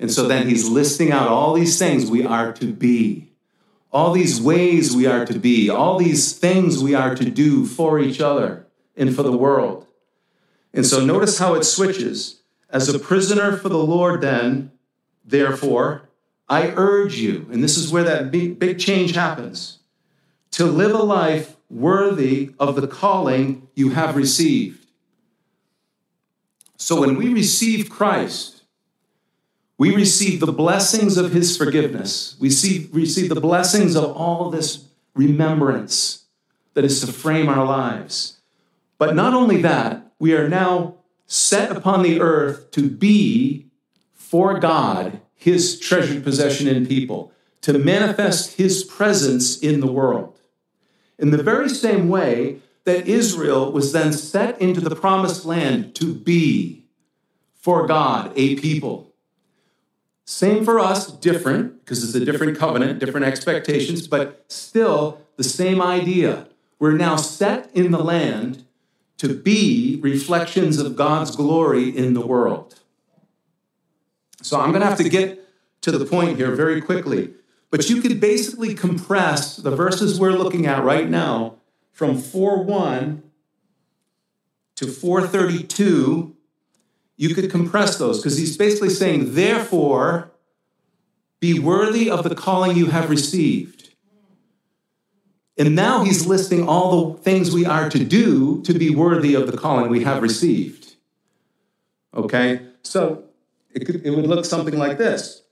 [0.00, 3.28] And so then He's listing out all these things we are to be
[3.90, 7.98] all these ways we are to be, all these things we are to do for
[7.98, 9.86] each other and for the world.
[10.74, 12.37] And so notice how it switches.
[12.70, 14.72] As a prisoner for the Lord, then,
[15.24, 16.08] therefore,
[16.48, 19.78] I urge you, and this is where that big, change happens,
[20.52, 24.86] to live a life worthy of the calling you have received.
[26.76, 28.62] So when we receive Christ,
[29.76, 32.36] we receive the blessings of his forgiveness.
[32.40, 36.24] We see, receive the blessings of all this remembrance
[36.74, 38.40] that is to frame our lives.
[38.98, 40.97] But not only that, we are now
[41.28, 43.66] set upon the earth to be
[44.14, 50.40] for God his treasured possession in people, to manifest his presence in the world.
[51.16, 56.12] In the very same way that Israel was then set into the promised land to
[56.12, 56.86] be
[57.54, 59.08] for God a people
[60.28, 65.80] same for us, different, because it's a different covenant, different expectations, but still the same
[65.80, 66.48] idea.
[66.78, 68.66] We're now set in the land
[69.18, 72.80] to be reflections of God's glory in the world.
[74.42, 75.44] So I'm going to have to get
[75.82, 77.34] to the point here very quickly.
[77.70, 81.56] But you could basically compress the verses we're looking at right now
[81.92, 83.22] from 4:1
[84.76, 86.36] to 432
[87.18, 90.30] you could compress those because he's basically saying, therefore,
[91.40, 93.77] be worthy of the calling you have received.
[95.58, 99.50] And now he's listing all the things we are to do to be worthy of
[99.50, 100.94] the calling we have received.
[102.14, 102.60] Okay?
[102.82, 103.24] So
[103.72, 105.42] it, could, it would look something like this.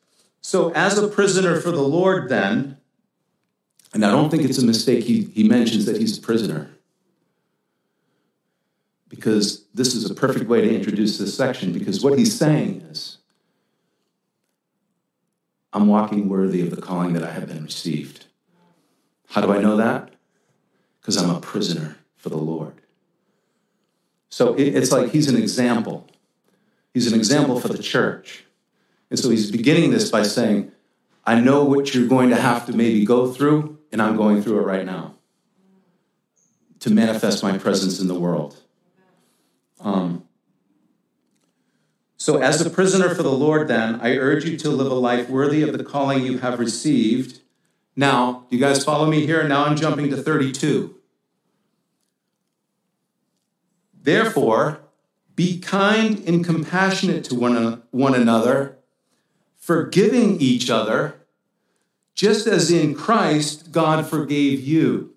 [0.43, 2.77] So, as a prisoner for the Lord, then,
[3.93, 6.71] and I don't think it's a mistake he, he mentions that he's a prisoner
[9.09, 13.19] because this is a perfect way to introduce this section because what he's saying is
[15.73, 18.26] I'm walking worthy of the calling that I have been received.
[19.31, 20.11] How do I know that?
[21.01, 22.81] Because I'm a prisoner for the Lord.
[24.29, 26.09] So it's like he's an example.
[26.93, 28.45] He's an example for the church.
[29.11, 30.73] And so he's beginning this by saying,
[31.25, 34.61] I know what you're going to have to maybe go through, and I'm going through
[34.61, 35.15] it right now
[36.81, 38.57] to manifest my presence in the world.
[39.81, 40.25] Um,
[42.17, 45.29] so, as a prisoner for the Lord, then, I urge you to live a life
[45.29, 47.41] worthy of the calling you have received.
[47.97, 49.43] Now, do you guys follow me here?
[49.49, 50.95] Now I'm jumping to 32.
[54.03, 54.81] Therefore,
[55.35, 58.79] be kind and compassionate to one, one another,
[59.57, 61.17] forgiving each other,
[62.15, 65.15] just as in Christ God forgave you.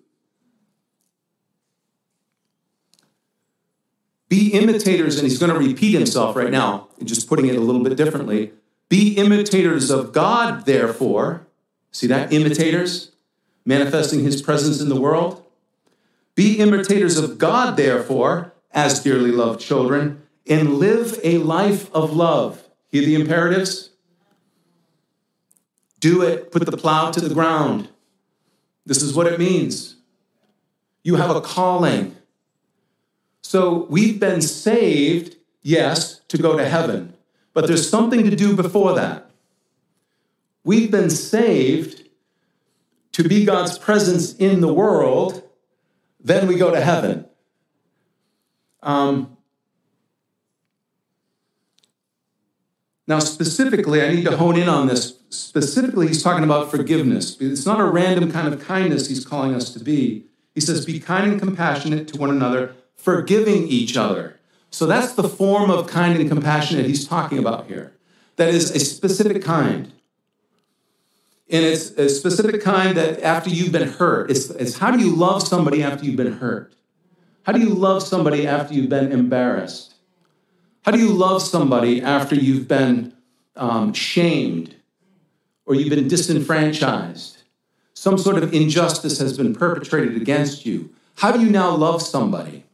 [4.28, 7.82] Be imitators, and he's going to repeat himself right now, just putting it a little
[7.82, 8.52] bit differently.
[8.88, 11.46] Be imitators of God, therefore.
[11.92, 12.32] See that?
[12.32, 13.12] Imitators.
[13.64, 15.44] manifesting his presence in the world.
[16.34, 22.68] Be imitators of God, therefore, as dearly loved children, and live a life of love.
[22.88, 23.90] Hear the imperatives?
[26.00, 27.88] Do it, put the plow to the ground.
[28.86, 29.96] This is what it means.
[31.04, 32.16] You have a calling.
[33.42, 37.14] So we've been saved, yes, to go to heaven,
[37.52, 39.29] but there's something to do before that.
[40.64, 42.08] We've been saved
[43.12, 45.42] to be God's presence in the world,
[46.20, 47.26] then we go to heaven.
[48.82, 49.36] Um,
[53.06, 55.18] now, specifically, I need to hone in on this.
[55.30, 57.36] Specifically, he's talking about forgiveness.
[57.40, 60.26] It's not a random kind of kindness he's calling us to be.
[60.54, 64.38] He says, Be kind and compassionate to one another, forgiving each other.
[64.70, 67.92] So that's the form of kind and compassionate he's talking about here.
[68.36, 69.92] That is a specific kind.
[71.50, 75.14] And it's a specific kind that after you've been hurt, it's, it's how do you
[75.14, 76.74] love somebody after you've been hurt?
[77.42, 79.94] How do you love somebody after you've been embarrassed?
[80.84, 83.14] How do you love somebody after you've been
[83.56, 84.76] um, shamed
[85.66, 87.42] or you've been disenfranchised?
[87.94, 90.90] Some sort of injustice has been perpetrated against you.
[91.16, 92.64] How do you now love somebody?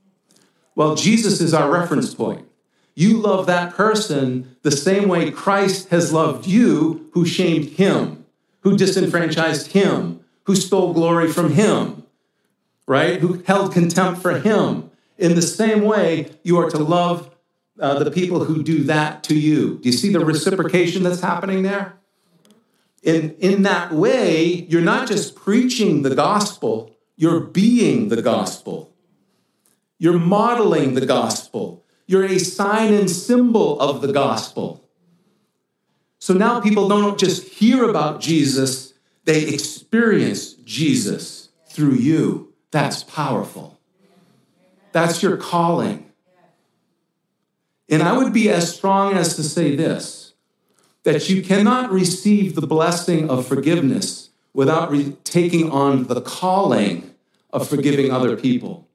[0.75, 2.47] Well, Jesus is our reference point.
[2.95, 8.26] You love that person the same way Christ has loved you who shamed him
[8.67, 12.03] who disenfranchised him, who stole glory from him,
[12.89, 13.21] right?
[13.21, 14.91] Who held contempt for him.
[15.19, 17.31] In the same way, you are to love
[17.79, 19.79] uh, the people who do that to you.
[19.79, 21.95] Do you see the reciprocation that's happening there?
[23.05, 28.93] In, in that way, you're not just preaching the gospel, you're being the gospel.
[30.01, 31.85] You're modeling the gospel.
[32.09, 34.86] You're a sign and symbol of the gospel.
[36.27, 38.95] So now people don't just hear about Jesus,
[39.27, 42.53] they experience Jesus through you.
[42.73, 43.79] That's powerful.
[44.91, 46.11] That's your calling.
[47.89, 50.33] And I would be as strong as to say this
[51.05, 57.15] that you cannot receive the blessing of forgiveness without re- taking on the calling
[57.53, 58.89] of forgiving other people.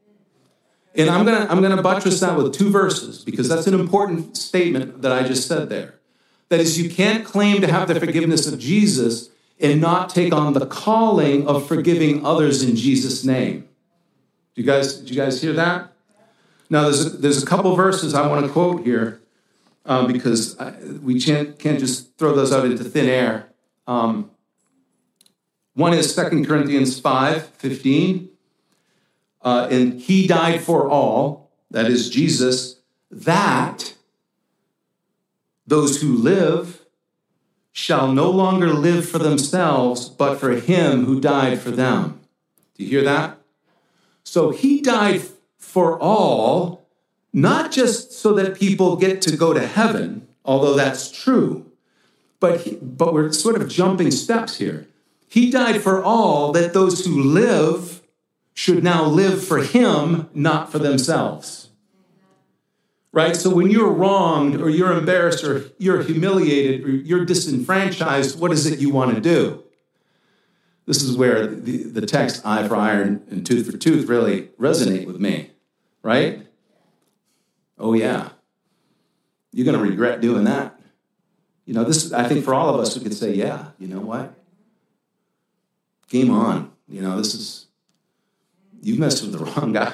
[0.96, 3.74] And I'm going to I'm going to buttress that with two verses because that's an
[3.74, 6.01] important statement that I just said there.
[6.52, 10.52] That is, you can't claim to have the forgiveness of Jesus and not take on
[10.52, 13.70] the calling of forgiving others in Jesus' name.
[14.54, 15.94] Do you guys, did you guys hear that?
[16.70, 19.22] Now, there's a, there's a couple verses I want to quote here
[19.86, 20.72] um, because I,
[21.02, 23.48] we can't, can't just throw those out into thin air.
[23.88, 24.30] Um,
[25.74, 28.30] one is 2 Corinthians 5 15.
[29.42, 33.91] Uh, and he died for all, that is Jesus, that
[35.72, 36.82] those who live
[37.72, 42.20] shall no longer live for themselves, but for him who died for them.
[42.76, 43.40] Do you hear that?
[44.26, 45.22] So he died
[45.58, 46.86] for all,
[47.32, 51.72] not just so that people get to go to heaven, although that's true,
[52.42, 54.88] but, he, but we're sort of jumping steps here.
[55.30, 58.02] He died for all that those who live
[58.54, 61.71] should now live for him, not for themselves
[63.12, 63.36] right?
[63.36, 68.66] So when you're wronged or you're embarrassed or you're humiliated or you're disenfranchised, what is
[68.66, 69.64] it you want to do?
[70.86, 75.06] This is where the, the text eye for iron and tooth for tooth really resonate
[75.06, 75.52] with me,
[76.02, 76.48] right?
[77.78, 78.30] Oh, yeah.
[79.52, 80.80] You're going to regret doing that.
[81.66, 84.00] You know, this, I think for all of us, we could say, yeah, you know
[84.00, 84.34] what?
[86.10, 86.72] Game on.
[86.88, 87.68] You know, this is,
[88.82, 89.94] you messed with the wrong guy.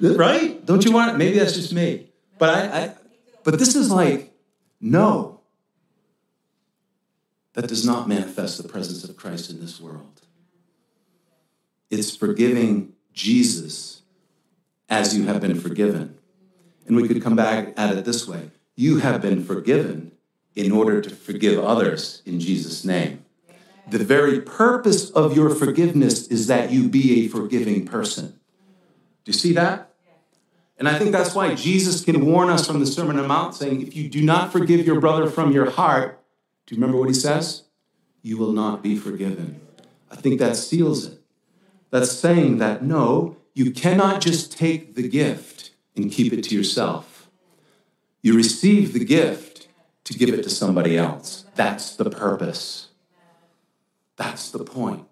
[0.00, 0.64] Right?
[0.64, 1.18] Don't you want?
[1.18, 2.08] Maybe that's just me.
[2.38, 2.94] But I, I
[3.44, 4.32] but this is like,
[4.80, 5.40] no.
[7.52, 10.22] That does not manifest the presence of Christ in this world.
[11.90, 14.02] It's forgiving Jesus
[14.88, 16.18] as you have been forgiven.
[16.86, 20.10] And we could come back at it this way you have been forgiven
[20.56, 23.24] in order to forgive others in Jesus' name.
[23.88, 28.40] The very purpose of your forgiveness is that you be a forgiving person.
[29.24, 29.90] Do you see that?
[30.78, 33.54] And I think that's why Jesus can warn us from the Sermon on the Mount
[33.54, 36.20] saying, if you do not forgive your brother from your heart,
[36.66, 37.62] do you remember what he says?
[38.22, 39.60] You will not be forgiven.
[40.10, 41.20] I think that seals it.
[41.90, 47.30] That's saying that no, you cannot just take the gift and keep it to yourself.
[48.20, 49.68] You receive the gift
[50.04, 51.44] to give it to somebody else.
[51.54, 52.88] That's the purpose.
[54.16, 55.06] That's the point.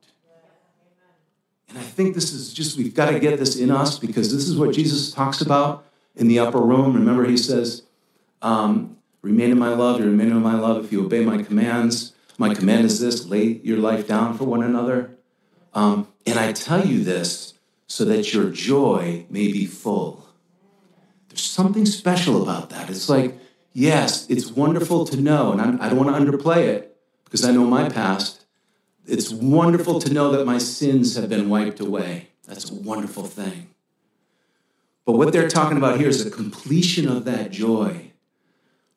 [1.73, 4.47] And I think this is just, we've got to get this in us because this
[4.47, 6.93] is what Jesus talks about in the upper room.
[6.95, 7.83] Remember, he says,
[8.43, 12.13] um, Remain in my love, you remain in my love if you obey my commands.
[12.39, 15.13] My command is this lay your life down for one another.
[15.75, 17.55] Um, and I tell you this
[17.87, 20.29] so that your joy may be full.
[21.29, 22.91] There's something special about that.
[22.91, 23.39] It's like,
[23.73, 27.45] yes, it's wonderful to know, and I'm, I do not want to underplay it because
[27.45, 28.42] I know my past.
[29.07, 32.29] It's wonderful to know that my sins have been wiped away.
[32.47, 33.69] That's a wonderful thing.
[35.05, 38.13] But what they're talking about here is the completion of that joy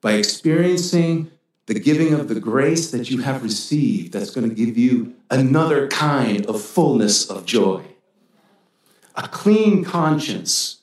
[0.02, 1.32] by experiencing
[1.66, 5.88] the giving of the grace that you have received that's going to give you another
[5.88, 7.84] kind of fullness of joy.
[9.16, 10.82] A clean conscience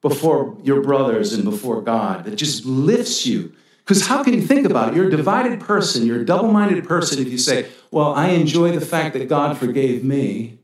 [0.00, 3.52] before your brothers and before God that just lifts you.
[3.90, 4.94] Because how can you think about it?
[4.94, 8.70] You're a divided person, you're a double minded person if you say, Well, I enjoy
[8.70, 10.60] the fact that God forgave me,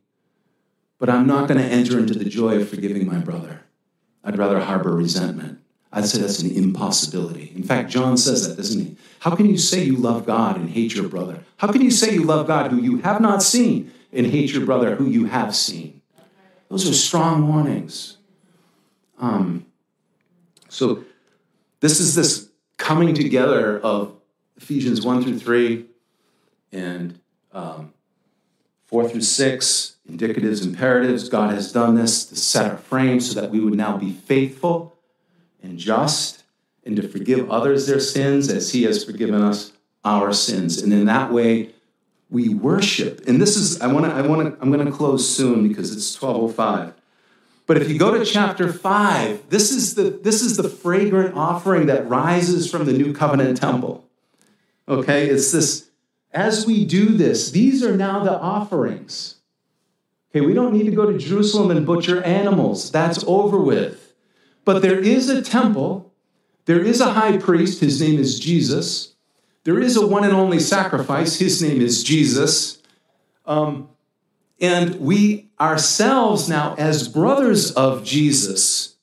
[1.00, 3.62] but I'm not going to enter into the joy of forgiving my brother.
[4.22, 5.58] I'd rather harbor resentment.
[5.92, 7.52] I'd say that's an impossibility.
[7.56, 8.96] In fact, John says that, doesn't he?
[9.18, 11.40] How can you say you love God and hate your brother?
[11.56, 14.64] How can you say you love God who you have not seen and hate your
[14.64, 16.00] brother who you have seen?
[16.68, 18.18] Those are strong warnings.
[19.18, 19.66] Um,
[20.68, 21.02] so,
[21.80, 22.45] this is this
[22.76, 24.14] coming together of
[24.56, 25.86] Ephesians 1 through 3
[26.72, 27.20] and
[27.52, 27.92] um,
[28.86, 31.28] 4 through 6, indicatives, imperatives.
[31.28, 34.96] God has done this to set our frame so that we would now be faithful
[35.62, 36.44] and just
[36.84, 39.72] and to forgive others their sins as he has forgiven us
[40.04, 40.80] our sins.
[40.80, 41.70] And in that way,
[42.30, 43.26] we worship.
[43.26, 45.94] And this is, I want to, I want to, I'm going to close soon because
[45.94, 46.94] it's 1205.
[47.66, 51.86] But if you go to chapter 5, this is the, this is the fragrant offering
[51.86, 54.08] that rises from the new covenant temple.
[54.88, 55.90] Okay, it's this,
[56.32, 59.36] as we do this, these are now the offerings.
[60.30, 62.92] Okay, we don't need to go to Jerusalem and butcher animals.
[62.92, 64.14] That's over with.
[64.64, 66.12] But there is a temple,
[66.66, 69.14] there is a high priest, his name is Jesus.
[69.64, 72.80] There is a one and only sacrifice, his name is Jesus.
[73.44, 73.88] Um,
[74.61, 78.96] and we ourselves now, as brothers of Jesus,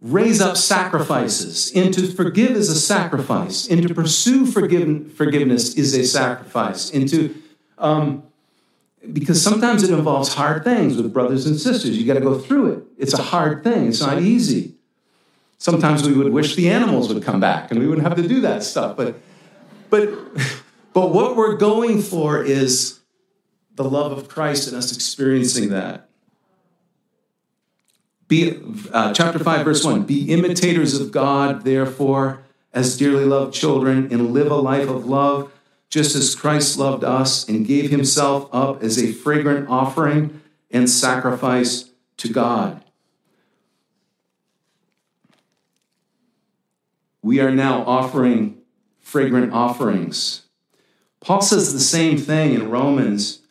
[0.00, 1.72] raise up sacrifices.
[1.74, 3.68] And to forgive is a sacrifice.
[3.68, 6.92] And to pursue forgive, forgiveness is a sacrifice.
[6.92, 7.34] And to
[7.78, 8.22] um,
[9.12, 11.96] because sometimes it involves hard things with brothers and sisters.
[11.98, 12.84] You got to go through it.
[12.98, 14.74] It's a hard thing, it's not easy.
[15.58, 18.40] Sometimes we would wish the animals would come back and we wouldn't have to do
[18.42, 18.96] that stuff.
[18.96, 19.16] But,
[19.88, 20.10] but,
[20.92, 23.00] but what we're going for is
[23.74, 26.08] the love of Christ and us experiencing that.
[28.28, 28.60] Be,
[28.92, 34.32] uh, chapter 5, verse 1 Be imitators of God, therefore, as dearly loved children, and
[34.32, 35.52] live a life of love
[35.94, 41.90] just as Christ loved us and gave himself up as a fragrant offering and sacrifice
[42.16, 42.82] to God.
[47.22, 48.58] We are now offering
[48.98, 50.42] fragrant offerings.
[51.20, 53.42] Paul says the same thing in Romans.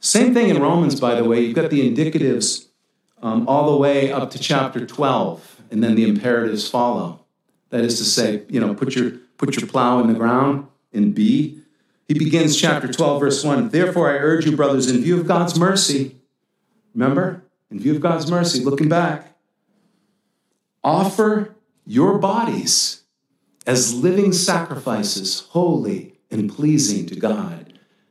[0.00, 1.40] Same thing in Romans, by the way.
[1.40, 2.68] You've got the indicatives
[3.22, 7.24] um, all the way up to chapter 12, and then the imperatives follow.
[7.70, 11.14] That is to say, you know, put your, put your plow in the ground and
[11.14, 11.62] be
[12.08, 13.68] he begins chapter 12, verse 1.
[13.68, 16.16] Therefore, I urge you, brothers, in view of God's mercy,
[16.94, 19.36] remember, in view of God's mercy, looking back,
[20.82, 23.02] offer your bodies
[23.66, 27.67] as living sacrifices, holy and pleasing to God.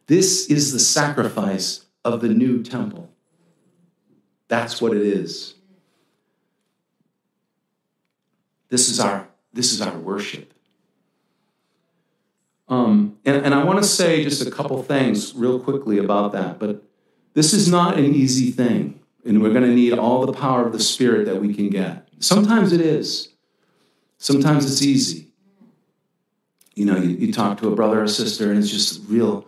[0.08, 3.10] This is the sacrifice of the new temple.
[4.47, 5.53] That's what it is.
[8.70, 10.53] This is our, this is our worship.
[12.70, 16.60] Um, and, and I want to say just a couple things real quickly about that,
[16.60, 16.84] but
[17.34, 20.74] this is not an easy thing, and we're going to need all the power of
[20.74, 22.10] the Spirit that we can get.
[22.20, 23.30] Sometimes it is,
[24.18, 25.28] sometimes it's easy.
[26.76, 29.47] You know, you, you talk to a brother or sister, and it's just real,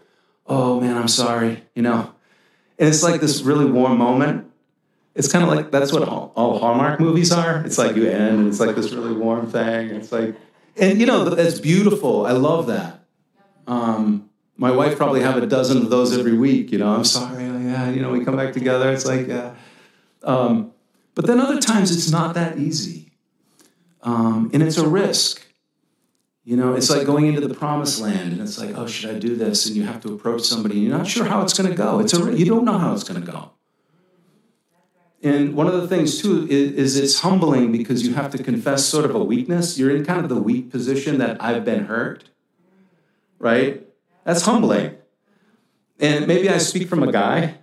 [0.50, 2.12] oh man, I'm sorry, you know.
[2.78, 4.52] And it's like this really warm moment.
[5.16, 7.64] It's kind of like that's what all, all Hallmark movies are.
[7.66, 9.90] It's like you end, and it's like this really warm thing.
[9.90, 10.36] It's like,
[10.78, 12.26] and you know, that's beautiful.
[12.26, 13.06] I love that.
[13.68, 16.72] Um, my wife probably have a dozen of those every week.
[16.72, 18.92] You know, I'm sorry, yeah, you know, we come back together.
[18.92, 19.56] It's like, yeah.
[20.24, 20.72] Um,
[21.16, 23.12] but then other times it's not that easy,
[24.02, 25.49] um, and it's a risk.
[26.44, 29.20] You know, it's like going into the promised land, and it's like, oh, should I
[29.20, 29.68] do this?
[29.68, 32.00] And you have to approach somebody, and you're not sure how it's going to go.
[32.00, 33.52] It's a you don't know how it's going to go.
[35.22, 38.86] And one of the things too is, is, it's humbling because you have to confess
[38.86, 39.78] sort of a weakness.
[39.78, 42.30] You're in kind of the weak position that I've been hurt
[43.40, 43.88] right?
[44.26, 44.98] That's humbling.
[46.00, 47.56] And maybe I speak from a guy.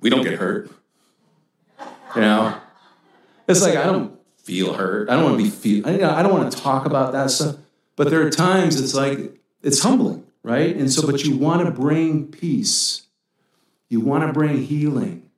[0.00, 0.70] We don't get hurt.
[2.16, 2.58] You know?
[3.46, 5.08] It's like I don't feel hurt.
[5.08, 7.56] I don't want to be feel I don't want to talk about that stuff.
[7.96, 10.24] But there are times it's like it's humbling.
[10.42, 10.74] right?
[10.74, 13.06] And so, but you want to bring peace.
[13.88, 15.30] You want to bring healing.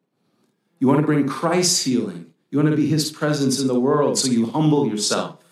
[0.79, 2.33] You want to bring Christ's healing.
[2.51, 4.19] You want to be his presence in the world.
[4.19, 5.45] So you humble yourself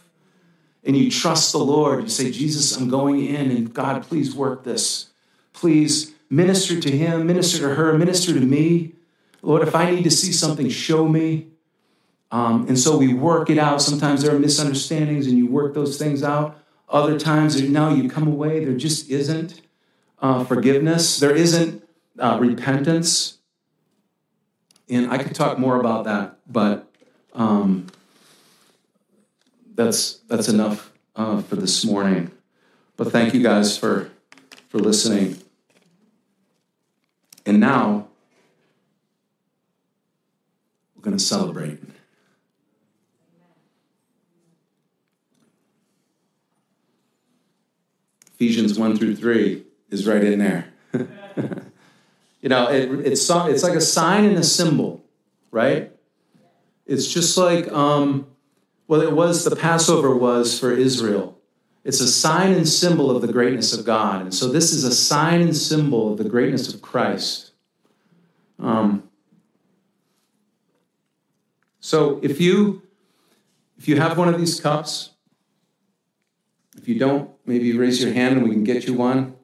[0.84, 2.04] and you trust the Lord.
[2.04, 5.10] You say, Jesus, I'm going in, and God, please work this.
[5.52, 8.92] Please minister to him, minister to her, minister to me.
[9.42, 11.48] Lord, if I need to see something, show me.
[12.30, 13.82] Um, and so we work it out.
[13.82, 16.58] Sometimes there are misunderstandings, and you work those things out.
[16.92, 19.62] Other times, now you come away, there just isn't
[20.20, 21.82] uh, forgiveness, there isn't
[22.18, 23.38] uh, repentance.
[24.90, 26.86] And I could talk more about that, but
[27.32, 27.86] um,
[29.74, 32.30] that's that's enough uh, for this morning.
[32.98, 34.10] But thank you guys for
[34.68, 35.38] for listening.
[37.46, 38.08] And now
[40.94, 41.78] we're going to celebrate.
[48.42, 50.66] Ephesians 1 through 3 is right in there.
[52.40, 55.04] you know, it, it's, it's like a sign and a symbol,
[55.52, 55.92] right?
[56.84, 58.26] It's just like, um,
[58.88, 61.38] well, it was the Passover was for Israel.
[61.84, 64.22] It's a sign and symbol of the greatness of God.
[64.22, 67.52] And so this is a sign and symbol of the greatness of Christ.
[68.58, 69.08] Um,
[71.78, 72.82] so if you
[73.78, 75.10] if you have one of these cups,
[76.76, 79.36] if you don't, maybe raise your hand and we can get you one.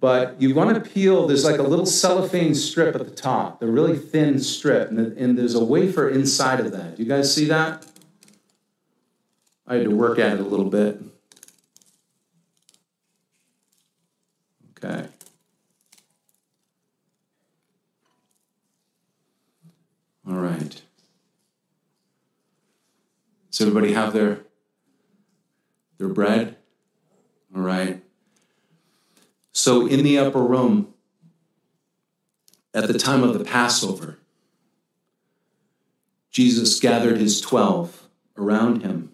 [0.00, 3.68] But you want to peel, there's like a little cellophane strip at the top, the
[3.68, 6.96] really thin strip, and, the, and there's a wafer inside of that.
[6.96, 7.86] Do you guys see that?
[9.64, 11.00] I had to work at it a little bit.
[14.84, 15.06] Okay.
[20.28, 20.82] All right.
[23.50, 24.40] Does everybody have their
[25.98, 26.56] their bread?
[27.54, 28.02] All right.
[29.52, 30.94] So in the upper room,
[32.74, 34.18] at the time of the Passover,
[36.30, 39.12] Jesus gathered his 12 around him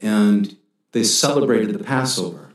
[0.00, 0.56] and
[0.92, 2.52] they celebrated the Passover.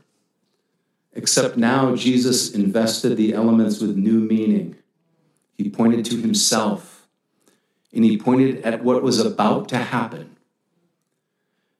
[1.12, 4.76] Except now Jesus invested the elements with new meaning.
[5.54, 7.06] He pointed to himself
[7.92, 10.35] and he pointed at what was about to happen.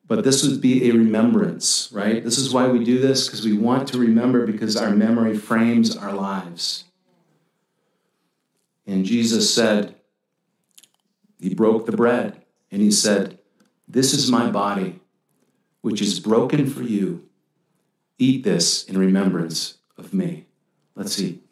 [0.08, 2.22] But this would be a remembrance, right?
[2.22, 5.96] This is why we do this, because we want to remember, because our memory frames
[5.96, 6.84] our lives.
[8.86, 9.96] And Jesus said,
[11.40, 13.38] He broke the bread and He said,
[13.88, 15.00] This is my body,
[15.80, 17.28] which is broken for you.
[18.18, 20.46] Eat this in remembrance of me.
[20.94, 21.45] Let's eat.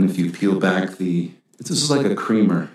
[0.00, 2.70] And if you peel back the, this is like a creamer.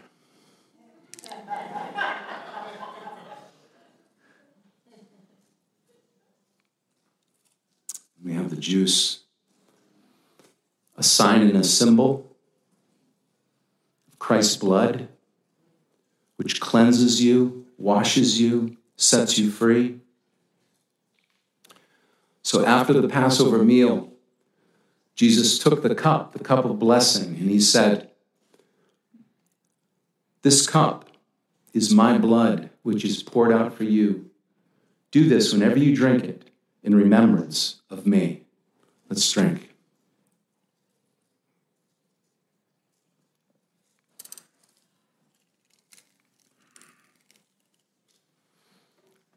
[8.23, 9.21] We have the juice,
[10.95, 12.31] a sign and a symbol
[14.07, 15.07] of Christ's blood,
[16.35, 19.99] which cleanses you, washes you, sets you free.
[22.43, 24.11] So after the Passover meal,
[25.15, 28.09] Jesus took the cup, the cup of blessing, and he said,
[30.41, 31.09] This cup
[31.73, 34.29] is my blood, which is poured out for you.
[35.11, 36.49] Do this whenever you drink it
[36.83, 38.41] in remembrance of me.
[39.09, 39.69] Let's drink.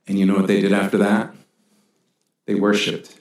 [0.08, 1.34] And you know what they did after that?
[2.46, 3.14] They worshiped.